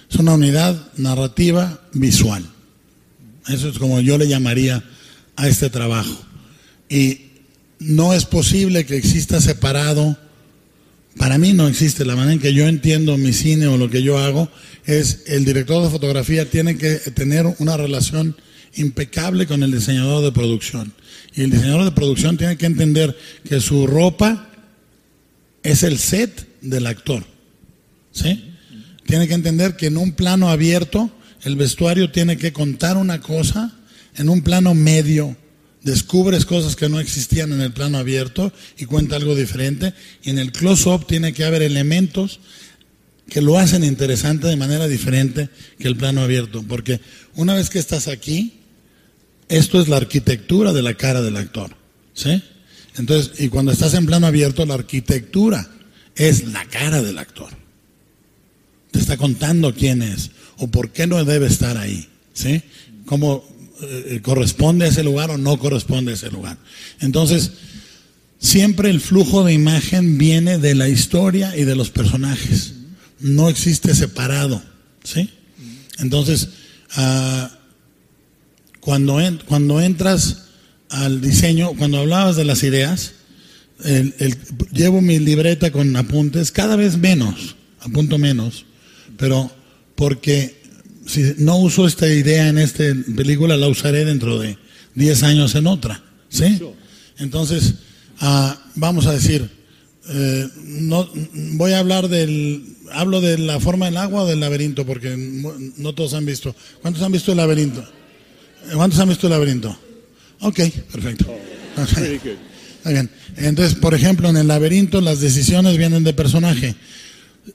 [0.09, 2.52] Es una unidad narrativa visual.
[3.47, 4.83] Eso es como yo le llamaría
[5.35, 6.23] a este trabajo.
[6.89, 7.21] Y
[7.79, 10.17] no es posible que exista separado.
[11.17, 12.05] Para mí no existe.
[12.05, 14.49] La manera en que yo entiendo mi cine o lo que yo hago
[14.85, 18.35] es el director de fotografía tiene que tener una relación
[18.75, 20.93] impecable con el diseñador de producción.
[21.35, 24.49] Y el diseñador de producción tiene que entender que su ropa
[25.63, 27.23] es el set del actor.
[28.11, 28.51] ¿Sí?
[29.05, 31.11] Tiene que entender que en un plano abierto
[31.43, 33.73] el vestuario tiene que contar una cosa,
[34.15, 35.35] en un plano medio
[35.81, 40.39] descubres cosas que no existían en el plano abierto y cuenta algo diferente, y en
[40.39, 42.39] el close-up tiene que haber elementos
[43.29, 47.01] que lo hacen interesante de manera diferente que el plano abierto, porque
[47.35, 48.53] una vez que estás aquí,
[49.49, 51.75] esto es la arquitectura de la cara del actor,
[52.13, 52.41] ¿sí?
[52.97, 55.69] Entonces, y cuando estás en plano abierto, la arquitectura
[56.15, 57.49] es la cara del actor.
[58.91, 62.07] Te está contando quién es o por qué no debe estar ahí.
[62.33, 62.61] ¿Sí?
[63.05, 63.43] ¿Cómo
[63.81, 66.57] eh, corresponde a ese lugar o no corresponde a ese lugar?
[66.99, 67.51] Entonces,
[68.39, 72.73] siempre el flujo de imagen viene de la historia y de los personajes.
[73.19, 74.61] No existe separado.
[75.03, 75.29] ¿Sí?
[75.99, 76.49] Entonces,
[76.97, 77.47] uh,
[78.79, 80.43] cuando, cuando entras
[80.89, 83.13] al diseño, cuando hablabas de las ideas,
[83.83, 84.37] el,
[84.71, 88.65] llevo mi libreta con apuntes, cada vez menos, apunto menos,
[89.17, 89.51] pero
[90.03, 90.53] porque
[91.05, 92.83] si no uso esta idea en esta
[93.15, 94.57] película, la usaré dentro de
[94.95, 96.03] 10 años en otra.
[96.27, 96.59] ¿Sí?
[97.19, 97.75] Entonces,
[98.21, 99.49] uh, vamos a decir,
[100.09, 101.09] Eh, no,
[101.53, 105.15] voy a hablar del, hablo de la forma del agua o del laberinto, porque
[105.77, 106.53] no todos han visto.
[106.81, 107.81] ¿Cuántos han visto el laberinto?
[108.73, 109.69] ¿Cuántos han visto el laberinto?
[110.41, 110.59] Ok,
[110.91, 111.33] perfecto.
[111.77, 113.09] Está bien.
[113.37, 116.75] Entonces, por ejemplo, en el laberinto las decisiones vienen de personaje.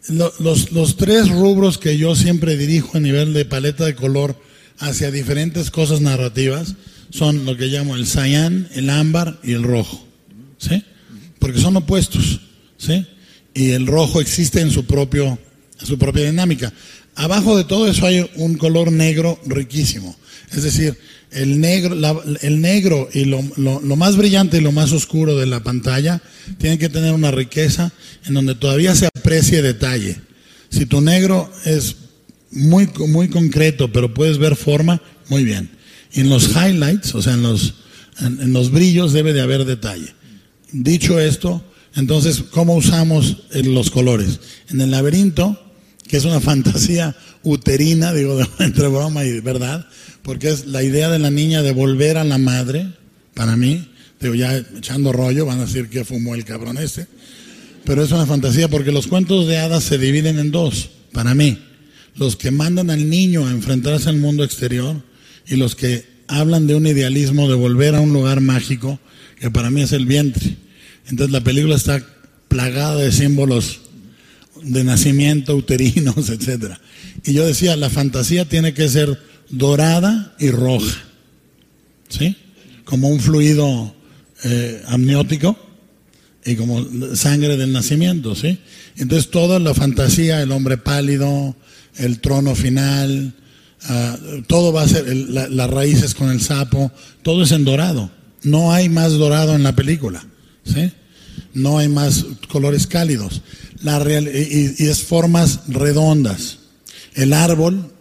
[0.09, 4.39] Los, los, tres rubros que yo siempre dirijo a nivel de paleta de color
[4.79, 6.75] hacia diferentes cosas narrativas
[7.11, 10.07] son lo que llamo el cyan, el ámbar y el rojo.
[10.59, 10.85] ¿Sí?
[11.39, 12.41] Porque son opuestos.
[12.77, 13.07] ¿Sí?
[13.55, 15.39] Y el rojo existe en su, propio,
[15.81, 16.73] en su propia dinámica.
[17.15, 20.15] Abajo de todo eso hay un color negro riquísimo.
[20.53, 20.97] Es decir,
[21.31, 26.23] el negro, el negro y lo, más brillante y lo más oscuro de la pantalla
[26.59, 27.93] tienen que tener una riqueza
[28.25, 30.17] en donde todavía se aprecie detalle.
[30.71, 31.97] Si tu negro es
[32.51, 35.71] muy, muy concreto, pero puedes ver forma, muy bien.
[36.13, 37.75] Y en los highlights, o sea, en los,
[38.21, 40.15] en los brillos debe de haber detalle.
[40.73, 41.63] Dicho esto,
[41.95, 44.41] entonces, ¿cómo usamos los colores?
[44.69, 45.61] En el laberinto,
[46.09, 49.87] que es una fantasía uterina, digo, entre broma y verdad,
[50.23, 52.89] porque es la idea de la niña de volver a la madre,
[53.35, 53.89] para mí,
[54.21, 57.07] digo, ya echando rollo, van a decir que fumó el cabrón este,
[57.85, 61.59] pero es una fantasía porque los cuentos de hadas se dividen en dos, para mí,
[62.17, 65.03] los que mandan al niño a enfrentarse al mundo exterior
[65.47, 68.99] y los que hablan de un idealismo de volver a un lugar mágico,
[69.39, 70.57] que para mí es el vientre.
[71.07, 72.05] Entonces la película está
[72.49, 73.88] plagada de símbolos
[74.63, 76.75] de nacimiento, uterinos, etc.
[77.25, 79.19] Y yo decía, la fantasía tiene que ser
[79.51, 81.03] dorada y roja,
[82.09, 82.37] ¿sí?
[82.85, 83.95] Como un fluido
[84.45, 85.59] eh, amniótico
[86.45, 88.59] y como sangre del nacimiento, ¿sí?
[88.97, 91.57] Entonces toda la fantasía, el hombre pálido,
[91.97, 93.35] el trono final,
[93.85, 96.91] ah, todo va a ser, las raíces con el sapo,
[97.23, 98.11] todo es en dorado.
[98.43, 100.25] No hay más dorado en la película,
[100.65, 100.93] ¿sí?
[101.55, 103.43] No hay más colores cálidos.
[103.81, 106.59] La real, y es formas redondas.
[107.15, 107.93] El árbol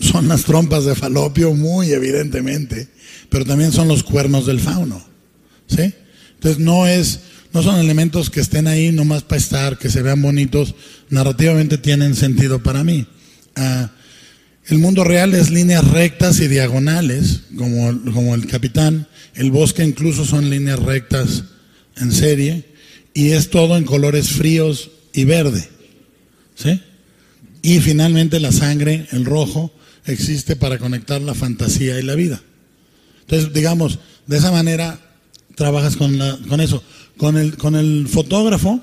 [0.00, 2.88] son las trompas de falopio, muy evidentemente,
[3.28, 5.04] pero también son los cuernos del fauno.
[5.66, 5.92] ¿sí?
[6.34, 7.20] Entonces no es,
[7.52, 10.74] no son elementos que estén ahí nomás para estar, que se vean bonitos,
[11.10, 13.06] narrativamente tienen sentido para mí.
[13.56, 13.90] Ah,
[14.66, 19.08] el mundo real es líneas rectas y diagonales, como, como el capitán.
[19.34, 21.44] El bosque incluso son líneas rectas
[21.96, 22.64] en serie.
[23.12, 25.68] Y es todo en colores fríos y verde.
[26.54, 26.80] ¿Sí?
[27.62, 29.72] Y finalmente la sangre, el rojo,
[30.06, 32.40] existe para conectar la fantasía y la vida.
[33.22, 34.98] Entonces, digamos, de esa manera
[35.54, 36.82] trabajas con, con eso.
[37.16, 38.80] Con el, con el fotógrafo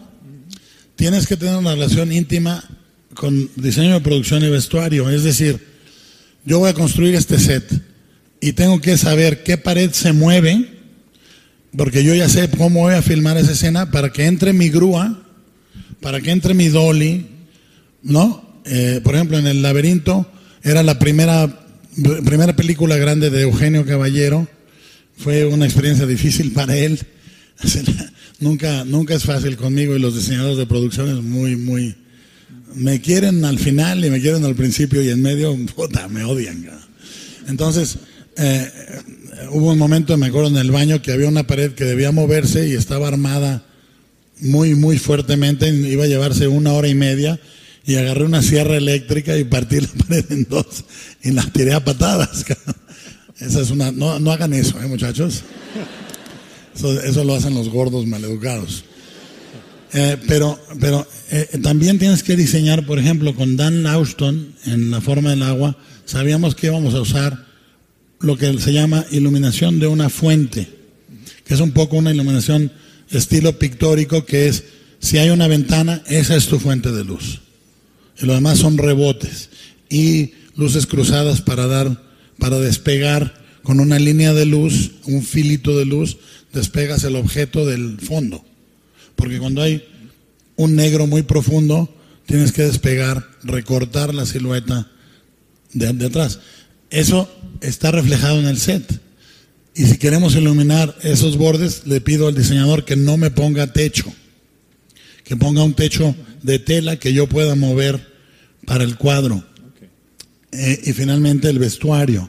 [0.95, 2.63] tienes que tener una relación íntima
[3.15, 5.09] con diseño de producción y vestuario.
[5.09, 5.59] Es decir,
[6.45, 7.67] yo voy a construir este set
[8.39, 10.69] y tengo que saber qué pared se mueve,
[11.75, 15.26] porque yo ya sé cómo voy a filmar esa escena para que entre mi grúa,
[16.01, 17.25] para que entre mi dolly,
[18.03, 18.61] ¿no?
[18.65, 20.29] Eh, por ejemplo, en el laberinto
[20.63, 21.65] era la primera,
[22.25, 24.47] primera película grande de Eugenio Caballero.
[25.17, 26.99] Fue una experiencia difícil para él.
[28.39, 31.95] nunca, nunca es fácil conmigo y los diseñadores de producciones muy, muy...
[32.75, 36.69] Me quieren al final y me quieren al principio y en medio, puta, me odian.
[37.47, 37.97] Entonces,
[38.35, 38.69] eh,
[39.51, 42.67] hubo un momento, me acuerdo, en el baño que había una pared que debía moverse
[42.67, 43.66] y estaba armada
[44.41, 45.69] muy, muy fuertemente.
[45.69, 47.39] Iba a llevarse una hora y media
[47.85, 50.83] y agarré una sierra eléctrica y partí la pared en dos
[51.23, 52.45] y la tiré a patadas.
[53.39, 55.43] Esa es una, no, no hagan eso, ¿eh, muchachos.
[56.75, 58.83] Eso, lo hacen los gordos maleducados.
[59.93, 65.01] Eh, pero pero eh, también tienes que diseñar, por ejemplo, con Dan Auston en la
[65.01, 67.45] forma del agua, sabíamos que íbamos a usar
[68.19, 70.67] lo que se llama iluminación de una fuente,
[71.45, 72.71] que es un poco una iluminación
[73.11, 74.63] estilo pictórico, que es,
[74.99, 77.41] si hay una ventana, esa es tu fuente de luz
[78.21, 79.49] y lo demás son rebotes
[79.89, 82.03] y luces cruzadas para dar,
[82.39, 86.17] para despegar con una línea de luz, un filito de luz,
[86.53, 88.43] despegas el objeto del fondo.
[89.15, 89.85] Porque cuando hay
[90.55, 91.93] un negro muy profundo,
[92.25, 94.89] tienes que despegar, recortar la silueta
[95.73, 96.39] de, de atrás.
[96.89, 97.29] Eso
[97.61, 99.01] está reflejado en el set.
[99.77, 104.11] Y si queremos iluminar esos bordes, le pido al diseñador que no me ponga techo,
[105.23, 108.11] que ponga un techo de tela que yo pueda mover
[108.65, 109.45] para el cuadro.
[110.51, 112.27] Eh, y finalmente el vestuario.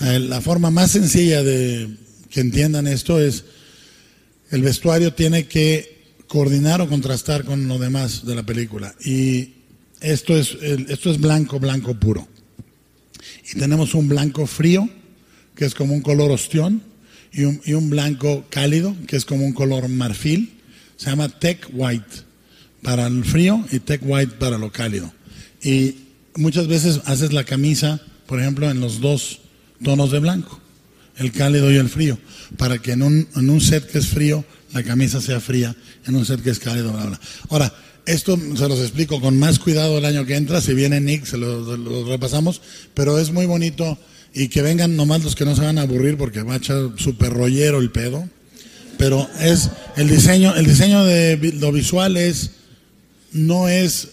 [0.00, 1.88] Eh, la forma más sencilla de
[2.28, 3.44] que entiendan esto es,
[4.50, 8.94] el vestuario tiene que coordinar o contrastar con lo demás de la película.
[9.02, 9.54] Y
[10.02, 12.28] esto es, esto es blanco, blanco puro.
[13.50, 14.86] Y tenemos un blanco frío,
[15.56, 16.82] que es como un color ostión,
[17.32, 20.58] y un, y un blanco cálido, que es como un color marfil.
[20.96, 22.24] Se llama Tech White
[22.82, 25.12] para el frío y Tech White para lo cálido.
[25.62, 25.96] Y
[26.36, 29.40] muchas veces haces la camisa, por ejemplo, en los dos
[29.82, 30.60] tonos de blanco,
[31.16, 32.18] el cálido y el frío,
[32.56, 35.74] para que en un, en un set que es frío, la camisa sea fría,
[36.06, 37.20] en un set que es cálido, bla, bla.
[37.50, 37.74] Ahora,
[38.06, 41.36] esto se los explico con más cuidado el año que entra, si viene Nick, se
[41.36, 42.62] lo, repasamos,
[42.94, 43.98] pero es muy bonito
[44.36, 46.90] y que vengan nomás los que no se van a aburrir porque va a echar
[46.96, 48.28] súper rollero el pedo.
[48.98, 52.50] Pero es el diseño, el diseño de lo visual es,
[53.32, 54.10] no es,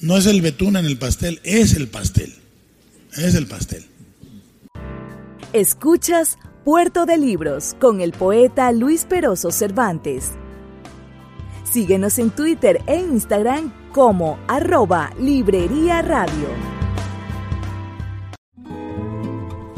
[0.00, 2.32] no es el betún en el pastel, es el pastel.
[3.16, 3.84] Es el pastel.
[5.52, 10.30] Escuchas Puerto de Libros con el poeta Luis Peroso Cervantes.
[11.70, 16.73] Síguenos en Twitter e Instagram como arroba Librería Radio.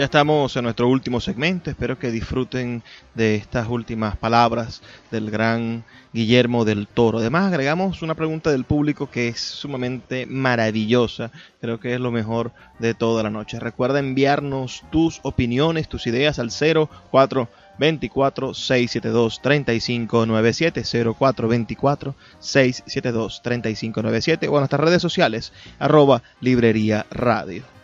[0.00, 2.82] Ya estamos en nuestro último segmento, espero que disfruten
[3.14, 4.80] de estas últimas palabras
[5.10, 5.84] del gran
[6.14, 7.18] Guillermo del Toro.
[7.18, 11.30] Además agregamos una pregunta del público que es sumamente maravillosa,
[11.60, 13.60] creo que es lo mejor de toda la noche.
[13.60, 20.82] Recuerda enviarnos tus opiniones, tus ideas al 04 24 672 3597
[21.14, 27.79] 0424 672 3597 o en nuestras redes sociales arroba librería radio.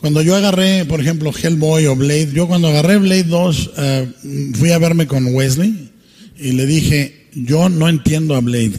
[0.00, 4.08] Cuando yo agarré, por ejemplo, Hellboy o Blade, yo cuando agarré Blade 2, eh,
[4.54, 5.90] fui a verme con Wesley
[6.36, 8.72] y le dije, yo no entiendo a Blade,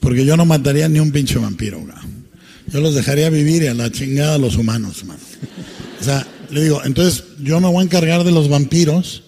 [0.00, 1.84] porque yo no mataría ni un pinche vampiro,
[2.72, 5.18] yo los dejaría vivir y a la chingada a los humanos, man.
[6.00, 9.22] O sea, le digo, entonces yo me voy a encargar de los vampiros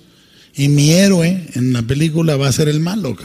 [0.57, 3.17] y mi héroe en la película va a ser el malo,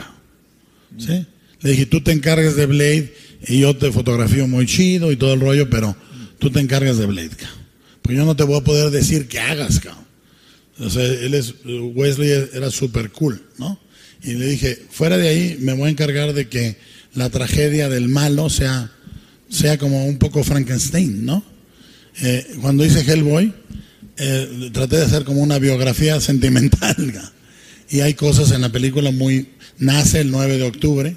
[0.99, 1.25] ¿sí?
[1.61, 3.13] Le dije, tú te encargas de Blade
[3.47, 5.95] y yo te fotografío muy chido y todo el rollo, pero
[6.43, 7.29] tú te encargas de Blade,
[8.01, 10.03] Porque yo no te voy a poder decir qué hagas, cabrón.
[10.77, 13.79] O sea, él es, Wesley era súper cool, ¿no?
[14.21, 16.75] Y le dije, fuera de ahí me voy a encargar de que
[17.13, 18.91] la tragedia del malo sea,
[19.49, 21.45] sea como un poco Frankenstein, ¿no?
[22.21, 23.53] Eh, cuando hice Hellboy,
[24.17, 26.95] eh, traté de hacer como una biografía sentimental.
[27.89, 29.49] Y hay cosas en la película muy...
[29.77, 31.15] Nace el 9 de octubre,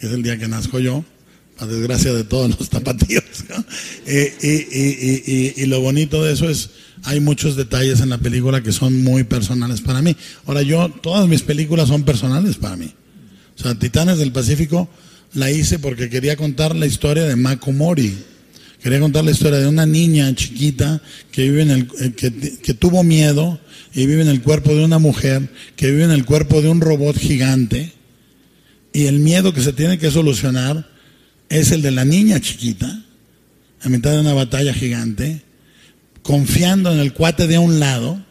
[0.00, 1.04] que es el día que nazco yo,
[1.60, 3.22] a desgracia de todos los tapatíos.
[4.42, 6.70] y, lo bonito de eso es,
[7.04, 10.16] hay muchos detalles en la película que son muy personales para mí.
[10.46, 12.92] Ahora yo, todas mis películas son personales para mí.
[13.58, 14.88] O sea, Titanes del Pacífico
[15.34, 18.16] la hice porque quería contar la historia de Mako Mori.
[18.82, 22.72] Quería contar la historia de una niña chiquita que vive en el, eh, que, que
[22.72, 23.60] tuvo miedo
[23.92, 26.80] y vive en el cuerpo de una mujer, que vive en el cuerpo de un
[26.80, 27.92] robot gigante.
[28.94, 30.88] Y el miedo que se tiene que solucionar
[31.50, 33.04] es el de la niña chiquita,
[33.82, 35.42] a mitad de una batalla gigante,
[36.22, 38.24] confiando en el cuate de un lado,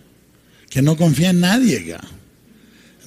[0.70, 1.95] que no confía en nadie.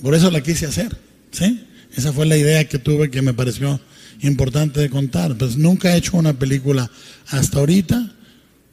[0.03, 0.97] Por eso la quise hacer.
[1.31, 1.65] ¿sí?
[1.97, 3.81] Esa fue la idea que tuve que me pareció
[4.21, 5.37] importante de contar.
[5.39, 6.91] Pues nunca he hecho una película
[7.29, 8.15] hasta ahorita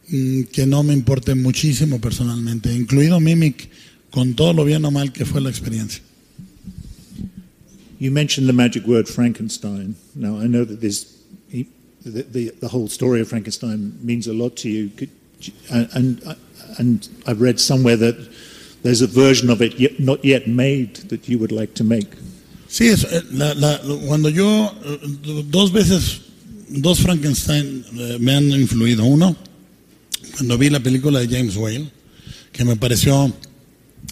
[0.10, 3.70] mm, que no me importe muchísimo personalmente, incluido Mimic,
[4.12, 6.02] con todo lo bien o mal que fue la experiencia.
[8.00, 9.96] You mentioned the magic word Frankenstein.
[10.16, 11.19] Now I know that there's
[11.52, 11.68] the,
[12.04, 14.90] the, the, whole story of Frankenstein means a lot to you.
[14.90, 15.10] Could,
[15.70, 16.22] and,
[16.78, 18.30] and I've read somewhere that
[18.84, 22.08] there's a version of it yet, not yet made that you would like to make.
[22.68, 26.22] Sí, es, eh, la, la, cuando yo, eh, dos veces,
[26.70, 29.06] dos Frankenstein eh, me han influido.
[29.06, 29.36] Uno,
[30.36, 31.92] cuando vi la película de James Whale,
[32.52, 33.34] que me pareció,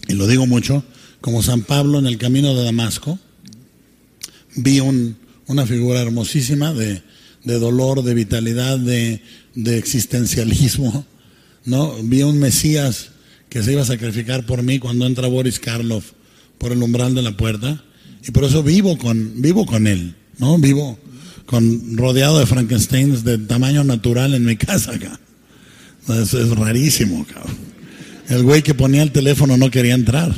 [0.08, 0.82] y lo digo mucho,
[1.20, 3.18] como San Pablo en el camino de Damasco,
[4.56, 5.16] vi un,
[5.46, 7.02] una figura hermosísima de,
[7.44, 9.20] de dolor, de vitalidad, de,
[9.54, 11.04] existencialismo.
[11.64, 11.94] ¿no?
[12.02, 13.10] Vi un Mesías
[13.48, 16.12] que se iba a sacrificar por mí cuando entra Boris Karloff
[16.58, 17.82] por el umbral de la puerta.
[18.26, 20.58] Y por eso vivo con, vivo con él, ¿no?
[20.58, 20.98] Vivo
[21.46, 25.18] con, rodeado de Frankensteins de tamaño natural en mi casa acá.
[26.08, 27.56] Es, es rarísimo, cabrón.
[28.28, 30.34] El güey que ponía el teléfono no quería entrar.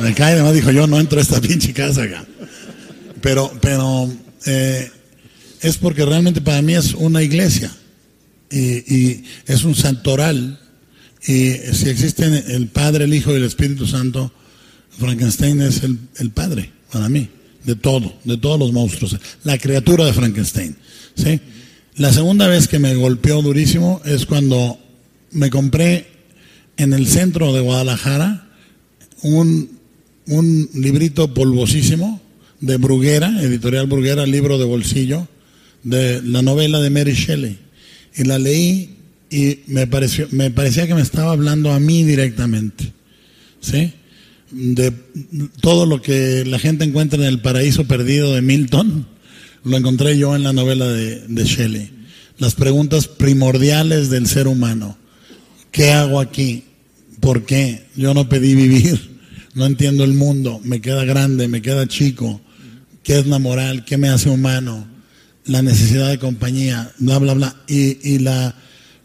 [0.00, 2.24] Me cae, además dijo, yo no entro a esta pinche casa acá.
[3.20, 4.08] Pero, pero,
[4.44, 4.90] eh,
[5.60, 7.72] es porque realmente para mí es una iglesia
[8.50, 10.60] y, es un santoral.
[11.26, 14.32] Y si existen el Padre, el Hijo y el Espíritu Santo,
[14.98, 17.28] Frankenstein es el, Padre para mí,
[17.64, 20.76] de todo, de todos los monstruos, la criatura de Frankenstein.
[21.16, 21.40] ¿sí?
[21.96, 24.78] La segunda vez que me golpeó durísimo es cuando
[25.32, 26.06] me compré
[26.76, 28.48] en el centro de Guadalajara
[29.22, 29.70] un
[30.74, 32.20] librito polvosísimo
[32.60, 35.28] de Bruguera, editorial Bruguera, libro de bolsillo,
[35.86, 37.58] de la novela de Mary Shelley.
[38.16, 38.96] Y la leí
[39.30, 42.92] y me, pareció, me parecía que me estaba hablando a mí directamente.
[43.60, 43.92] ¿Sí?
[44.50, 44.92] De
[45.60, 49.06] todo lo que la gente encuentra en el paraíso perdido de Milton,
[49.62, 51.90] lo encontré yo en la novela de, de Shelley.
[52.38, 54.98] Las preguntas primordiales del ser humano.
[55.70, 56.64] ¿Qué hago aquí?
[57.20, 57.84] ¿Por qué?
[57.94, 59.16] Yo no pedí vivir.
[59.54, 60.60] No entiendo el mundo.
[60.64, 62.40] Me queda grande, me queda chico.
[63.04, 63.84] ¿Qué es la moral?
[63.84, 64.95] ¿Qué me hace humano?
[65.46, 67.56] La necesidad de compañía, bla, bla, bla.
[67.68, 68.56] Y, y la,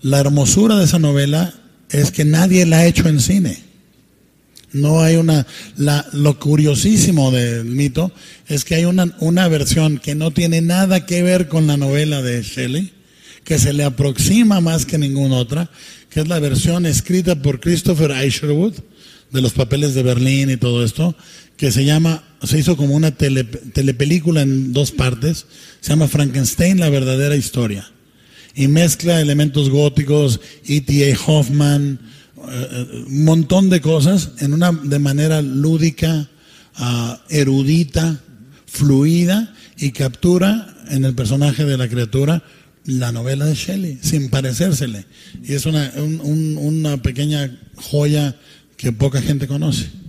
[0.01, 1.53] la hermosura de esa novela
[1.89, 3.59] es que nadie la ha hecho en cine.
[4.73, 5.45] No hay una.
[5.75, 8.11] La, lo curiosísimo del mito
[8.47, 12.21] es que hay una, una versión que no tiene nada que ver con la novela
[12.21, 12.93] de Shelley,
[13.43, 15.69] que se le aproxima más que ninguna otra,
[16.09, 18.75] que es la versión escrita por Christopher Isherwood,
[19.31, 21.15] de los papeles de Berlín y todo esto,
[21.57, 25.45] que se llama, se hizo como una tele, telepelícula en dos partes,
[25.79, 27.89] se llama Frankenstein, la verdadera historia.
[28.55, 31.17] Y mezcla elementos góticos, E.T.A.
[31.25, 31.99] Hoffman,
[32.35, 36.29] uh, un montón de cosas en una de manera lúdica,
[36.79, 38.19] uh, erudita,
[38.65, 42.43] fluida y captura en el personaje de la criatura
[42.85, 45.05] la novela de Shelley, sin parecérsele.
[45.43, 48.35] Y es una, un, un, una pequeña joya
[48.75, 50.00] que poca gente conoce.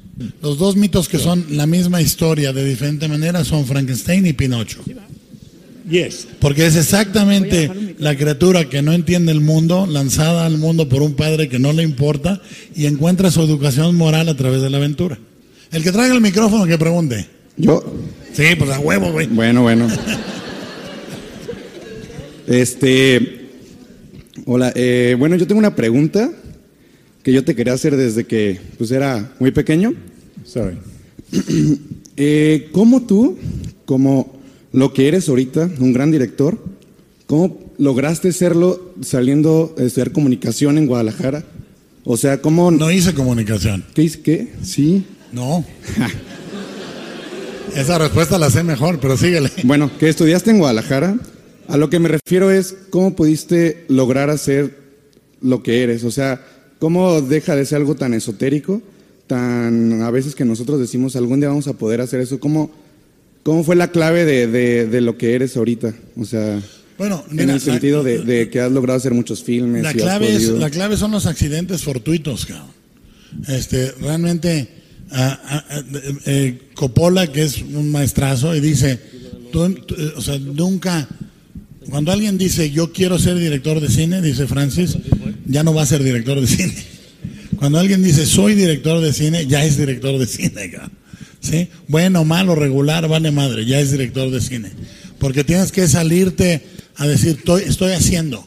[0.42, 4.80] Los dos mitos que son la misma historia de diferente manera son Frankenstein y Pinocho.
[5.88, 6.28] Yes.
[6.38, 11.14] Porque es exactamente la criatura que no entiende el mundo, lanzada al mundo por un
[11.14, 12.40] padre que no le importa
[12.74, 15.18] y encuentra su educación moral a través de la aventura.
[15.72, 17.26] El que traiga el micrófono que pregunte.
[17.56, 17.82] Yo.
[18.32, 19.26] Sí, pues a huevo, güey.
[19.26, 19.88] Bueno, bueno.
[22.46, 23.48] Este.
[24.44, 26.30] Hola, eh, bueno, yo tengo una pregunta
[27.22, 29.94] que yo te quería hacer desde que pues era muy pequeño.
[30.44, 30.78] Sorry.
[32.14, 33.38] Eh, ¿Cómo tú,
[33.86, 34.38] como
[34.70, 36.62] lo que eres ahorita, un gran director,
[37.26, 41.42] cómo lograste serlo saliendo a estudiar comunicación en Guadalajara?
[42.04, 42.70] O sea, ¿cómo...?
[42.70, 43.82] No hice comunicación.
[43.94, 44.20] ¿Qué hice?
[44.20, 44.52] ¿Qué?
[44.62, 45.06] Sí.
[45.32, 45.64] No.
[47.74, 49.50] Esa respuesta la sé mejor, pero síguele.
[49.64, 51.16] Bueno, que estudiaste en Guadalajara.
[51.66, 54.78] A lo que me refiero es cómo pudiste lograr hacer
[55.40, 56.04] lo que eres.
[56.04, 56.44] O sea,
[56.82, 58.82] cómo deja de ser algo tan esotérico,
[59.28, 62.40] tan a veces que nosotros decimos algún día vamos a poder hacer eso.
[62.40, 62.72] ¿Cómo,
[63.44, 65.94] cómo fue la clave de, de, de lo que eres ahorita?
[66.16, 66.60] O sea,
[66.98, 69.84] Bueno, en el sentido la, de, de que has logrado hacer muchos filmes.
[69.84, 72.66] la y clave es, la clave son los accidentes fortuitos, cabrón.
[73.46, 74.66] Este, realmente,
[75.12, 75.82] ah, ah, ah,
[76.26, 78.98] eh, Coppola, que es un maestrazo, y dice,
[79.52, 81.08] tú- tú, eh, o sea, nunca,
[81.88, 84.96] cuando alguien dice, yo quiero ser director de cine, dice Francis,
[85.52, 86.74] ya no va a ser director de cine.
[87.56, 90.72] Cuando alguien dice, soy director de cine, ya es director de cine.
[91.40, 91.68] ¿Sí?
[91.88, 94.70] Bueno, malo, regular, vale madre, ya es director de cine.
[95.18, 96.62] Porque tienes que salirte
[96.96, 98.46] a decir, estoy, estoy haciendo,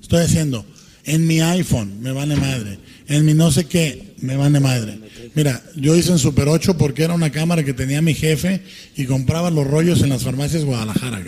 [0.00, 0.66] estoy haciendo.
[1.04, 2.78] En mi iPhone, me vale madre.
[3.06, 4.98] En mi no sé qué, me vale madre.
[5.34, 8.62] Mira, yo hice en Super 8 porque era una cámara que tenía mi jefe
[8.96, 11.22] y compraba los rollos en las farmacias Guadalajara.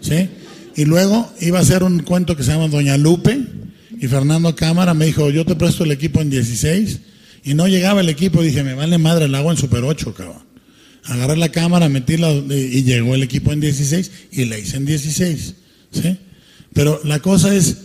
[0.00, 0.28] ¿Sí?
[0.76, 3.61] Y luego iba a hacer un cuento que se llama Doña Lupe
[4.02, 6.98] y Fernando Cámara me dijo, yo te presto el equipo en 16
[7.44, 10.42] y no llegaba el equipo, dije, me vale madre, el agua en Super 8, cabrón.
[11.04, 14.86] Agarré la cámara, metí la, y llegó el equipo en 16 y la hice en
[14.86, 15.54] 16.
[15.92, 16.18] ¿sí?
[16.72, 17.76] Pero la cosa es,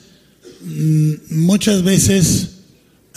[0.64, 2.50] mm, muchas veces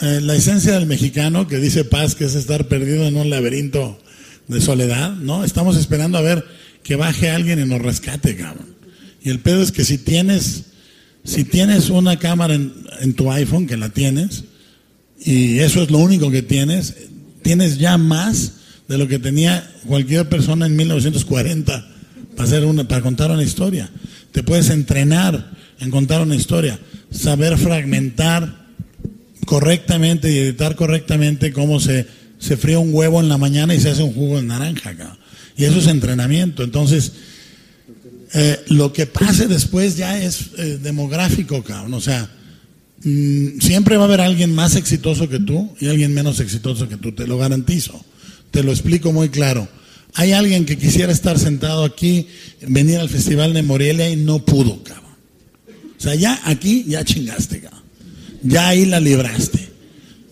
[0.02, 3.98] eh, la esencia del mexicano que dice paz, que es estar perdido en un laberinto
[4.46, 5.42] de soledad, ¿no?
[5.42, 6.44] Estamos esperando a ver
[6.82, 8.76] que baje alguien y nos rescate, cabrón.
[9.22, 10.64] Y el pedo es que si tienes,
[11.24, 14.44] si tienes una cámara en, tu iPhone, que la tienes,
[15.24, 16.94] y eso es lo único que tienes,
[17.42, 18.52] tienes ya más
[18.88, 21.88] de lo que tenía cualquier persona en 1940
[22.36, 23.90] para, hacer una, para contar una historia.
[24.32, 26.78] Te puedes entrenar en contar una historia,
[27.10, 28.66] saber fragmentar
[29.46, 32.06] correctamente y editar correctamente cómo se,
[32.38, 34.94] se fría un huevo en la mañana y se hace un jugo de naranja.
[34.96, 35.18] cabrón.
[35.56, 36.62] Y eso es entrenamiento.
[36.62, 37.12] Entonces,
[38.32, 41.94] eh, lo que pase después ya es eh, demográfico, cabrón.
[41.94, 42.30] O sea,
[43.02, 46.96] mm, siempre va a haber alguien más exitoso que tú y alguien menos exitoso que
[46.96, 48.04] tú, te lo garantizo.
[48.50, 49.68] Te lo explico muy claro.
[50.14, 52.26] Hay alguien que quisiera estar sentado aquí,
[52.66, 55.14] venir al Festival de Morelia y no pudo, cabrón.
[55.98, 57.80] O sea, ya aquí ya chingaste, cabrón.
[58.42, 59.68] Ya ahí la libraste.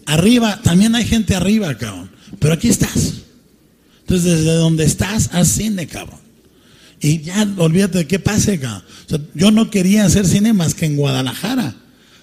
[0.07, 2.11] Arriba, también hay gente arriba, cabrón.
[2.38, 3.14] Pero aquí estás.
[4.01, 6.28] Entonces, desde donde estás, haz cine, cabrón.
[7.01, 8.61] Y ya olvídate de qué pase,
[9.34, 11.76] yo no quería hacer cine más que en Guadalajara.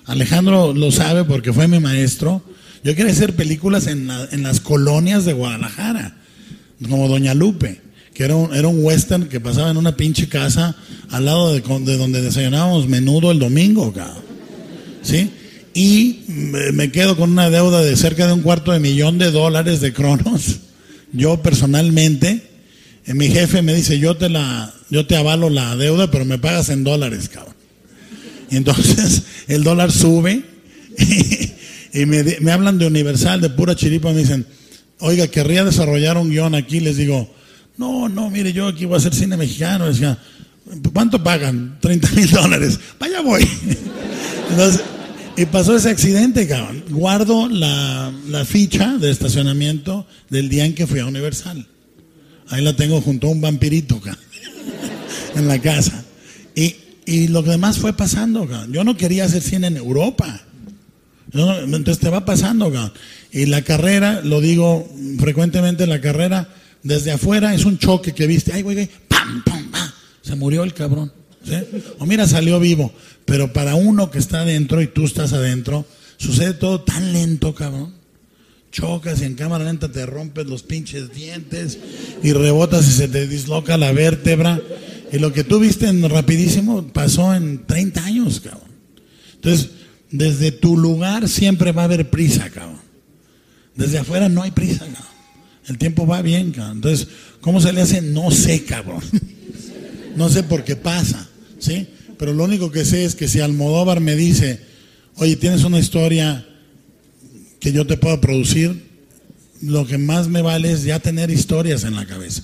[0.06, 2.44] Alejandro lo sabe porque fue mi maestro.
[2.84, 6.18] Yo quería hacer películas en, la- en las colonias de Guadalajara,
[6.88, 7.82] como Doña Lupe,
[8.14, 10.76] que era un, western que pasaba en una pinche casa
[11.10, 14.24] al lado de, donde desayunábamos menudo el domingo, cabrón.
[15.02, 15.32] ¿Sí?
[15.74, 19.82] Y me, quedo con una deuda de cerca de un cuarto de millón de dólares
[19.82, 20.58] de Cronos.
[21.12, 22.44] Yo personalmente,
[23.14, 26.70] mi jefe me dice, yo te la, yo te avalo la deuda, pero me pagas
[26.70, 27.56] en dólares, cabrón.
[28.50, 30.44] Y entonces el dólar sube
[31.94, 34.46] y, me, hablan de Universal, de pura chiripa, me dicen,
[35.00, 36.80] oiga, querría desarrollar un guion aquí.
[36.80, 37.32] Les digo,
[37.78, 39.86] no, no, mire, yo aquí voy a hacer cine mexicano.
[40.92, 41.78] ¿cuánto pagan?
[41.82, 42.80] 30 mil dólares.
[43.00, 43.48] Vaya voy.
[45.38, 46.84] Y pasó ese accidente, cabrón.
[46.90, 51.68] Guardo la ficha de estacionamiento del día en que fui a Universal.
[52.50, 54.24] Ahí la tengo junto a un vampirito, cabrón
[55.36, 56.04] en la casa.
[56.56, 56.76] Y,
[57.06, 58.72] y lo demás fue pasando, cabrón.
[58.72, 60.42] Yo no quería hacer cine en Europa.
[61.34, 62.94] Entonces te va pasando, cabrón.
[63.32, 64.88] Y la carrera, lo digo
[65.20, 66.50] frecuentemente, la carrera
[66.84, 68.54] desde afuera es un choque que viste.
[68.54, 69.92] Ay, güey, güey, pam, pam, pam.
[70.22, 71.12] Se murió el cabrón.
[72.00, 72.94] O mira, salió vivo.
[73.26, 75.86] Pero para uno que está adentro y tú estás adentro,
[76.18, 78.05] sucede todo tan lento, cabrón
[78.76, 81.78] chocas y en cámara lenta te rompes los pinches dientes
[82.22, 84.62] y rebotas y se te disloca la vértebra.
[85.14, 88.70] Y lo que tú viste en rapidísimo pasó en 30 años, cabrón.
[89.36, 89.70] Entonces,
[90.12, 92.82] desde tu lugar siempre va a haber prisa, cabrón.
[93.76, 95.16] Desde afuera no hay prisa, cabrón.
[95.68, 96.78] El tiempo va bien, cabrón.
[96.78, 97.08] Entonces,
[97.40, 98.02] ¿cómo se le hace?
[98.02, 99.02] No sé, cabrón.
[100.16, 101.28] No sé por qué pasa,
[101.60, 101.88] ¿sí?
[102.18, 104.62] Pero lo único que sé es que si Almodóvar me dice,
[105.16, 106.46] oye, tienes una historia
[107.66, 108.80] que yo te pueda producir,
[109.64, 112.44] lo que más me vale es ya tener historias en la cabeza.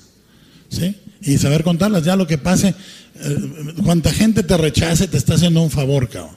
[0.68, 0.96] ¿Sí?
[1.22, 2.04] Y saber contarlas.
[2.04, 3.38] Ya lo que pase, eh,
[3.84, 6.36] cuanta gente te rechace, te está haciendo un favor, cabrón.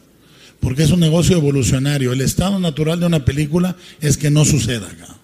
[0.60, 2.12] Porque es un negocio evolucionario.
[2.12, 5.16] El estado natural de una película es que no suceda, cabrón.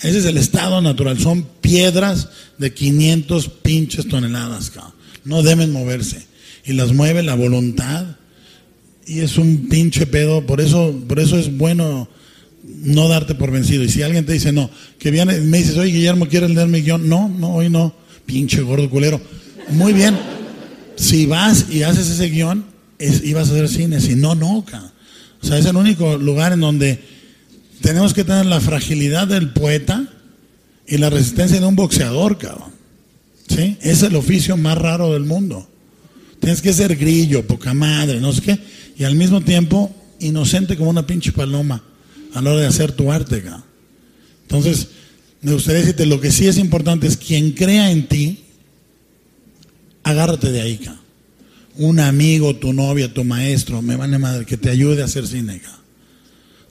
[0.00, 1.20] Ese es el estado natural.
[1.20, 4.92] Son piedras de 500 pinches toneladas, cabrón.
[5.22, 6.26] No deben moverse.
[6.64, 8.16] Y las mueve la voluntad.
[9.06, 10.44] Y es un pinche pedo.
[10.44, 12.08] Por eso, por eso es bueno
[12.66, 13.82] no darte por vencido.
[13.84, 16.82] Y si alguien te dice no, que viene, me dices, oye Guillermo, ¿quieres leer mi
[16.82, 17.08] guion?
[17.08, 17.94] No, no, hoy no.
[18.26, 19.20] Pinche gordo culero.
[19.70, 20.16] Muy bien.
[20.96, 22.64] Si vas y haces ese guion,
[22.98, 24.00] es, y vas a hacer cine.
[24.00, 24.90] Si no, no, cabrón.
[25.42, 26.98] O sea, es el único lugar en donde
[27.80, 30.08] tenemos que tener la fragilidad del poeta
[30.86, 32.70] y la resistencia de un boxeador, cabrón.
[33.48, 33.76] ¿Sí?
[33.80, 35.68] Es el oficio más raro del mundo.
[36.40, 38.58] Tienes que ser grillo, poca madre, no sé qué,
[38.98, 41.82] y al mismo tiempo inocente como una pinche paloma
[42.34, 43.42] a la hora de hacer tu arte.
[44.42, 44.88] Entonces,
[45.42, 48.40] me gustaría decirte, lo que sí es importante es quien crea en ti,
[50.02, 50.80] agárrate de ahí.
[51.76, 55.60] Un amigo, tu novia, tu maestro, me vale madre, que te ayude a hacer cine.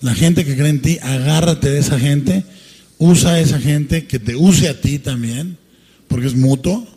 [0.01, 2.43] La gente que cree en ti, agárrate de esa gente,
[2.97, 5.57] usa a esa gente que te use a ti también,
[6.07, 6.87] porque es mutuo,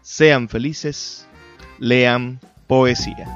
[0.03, 1.26] sean felices,
[1.80, 3.26] lean poesía.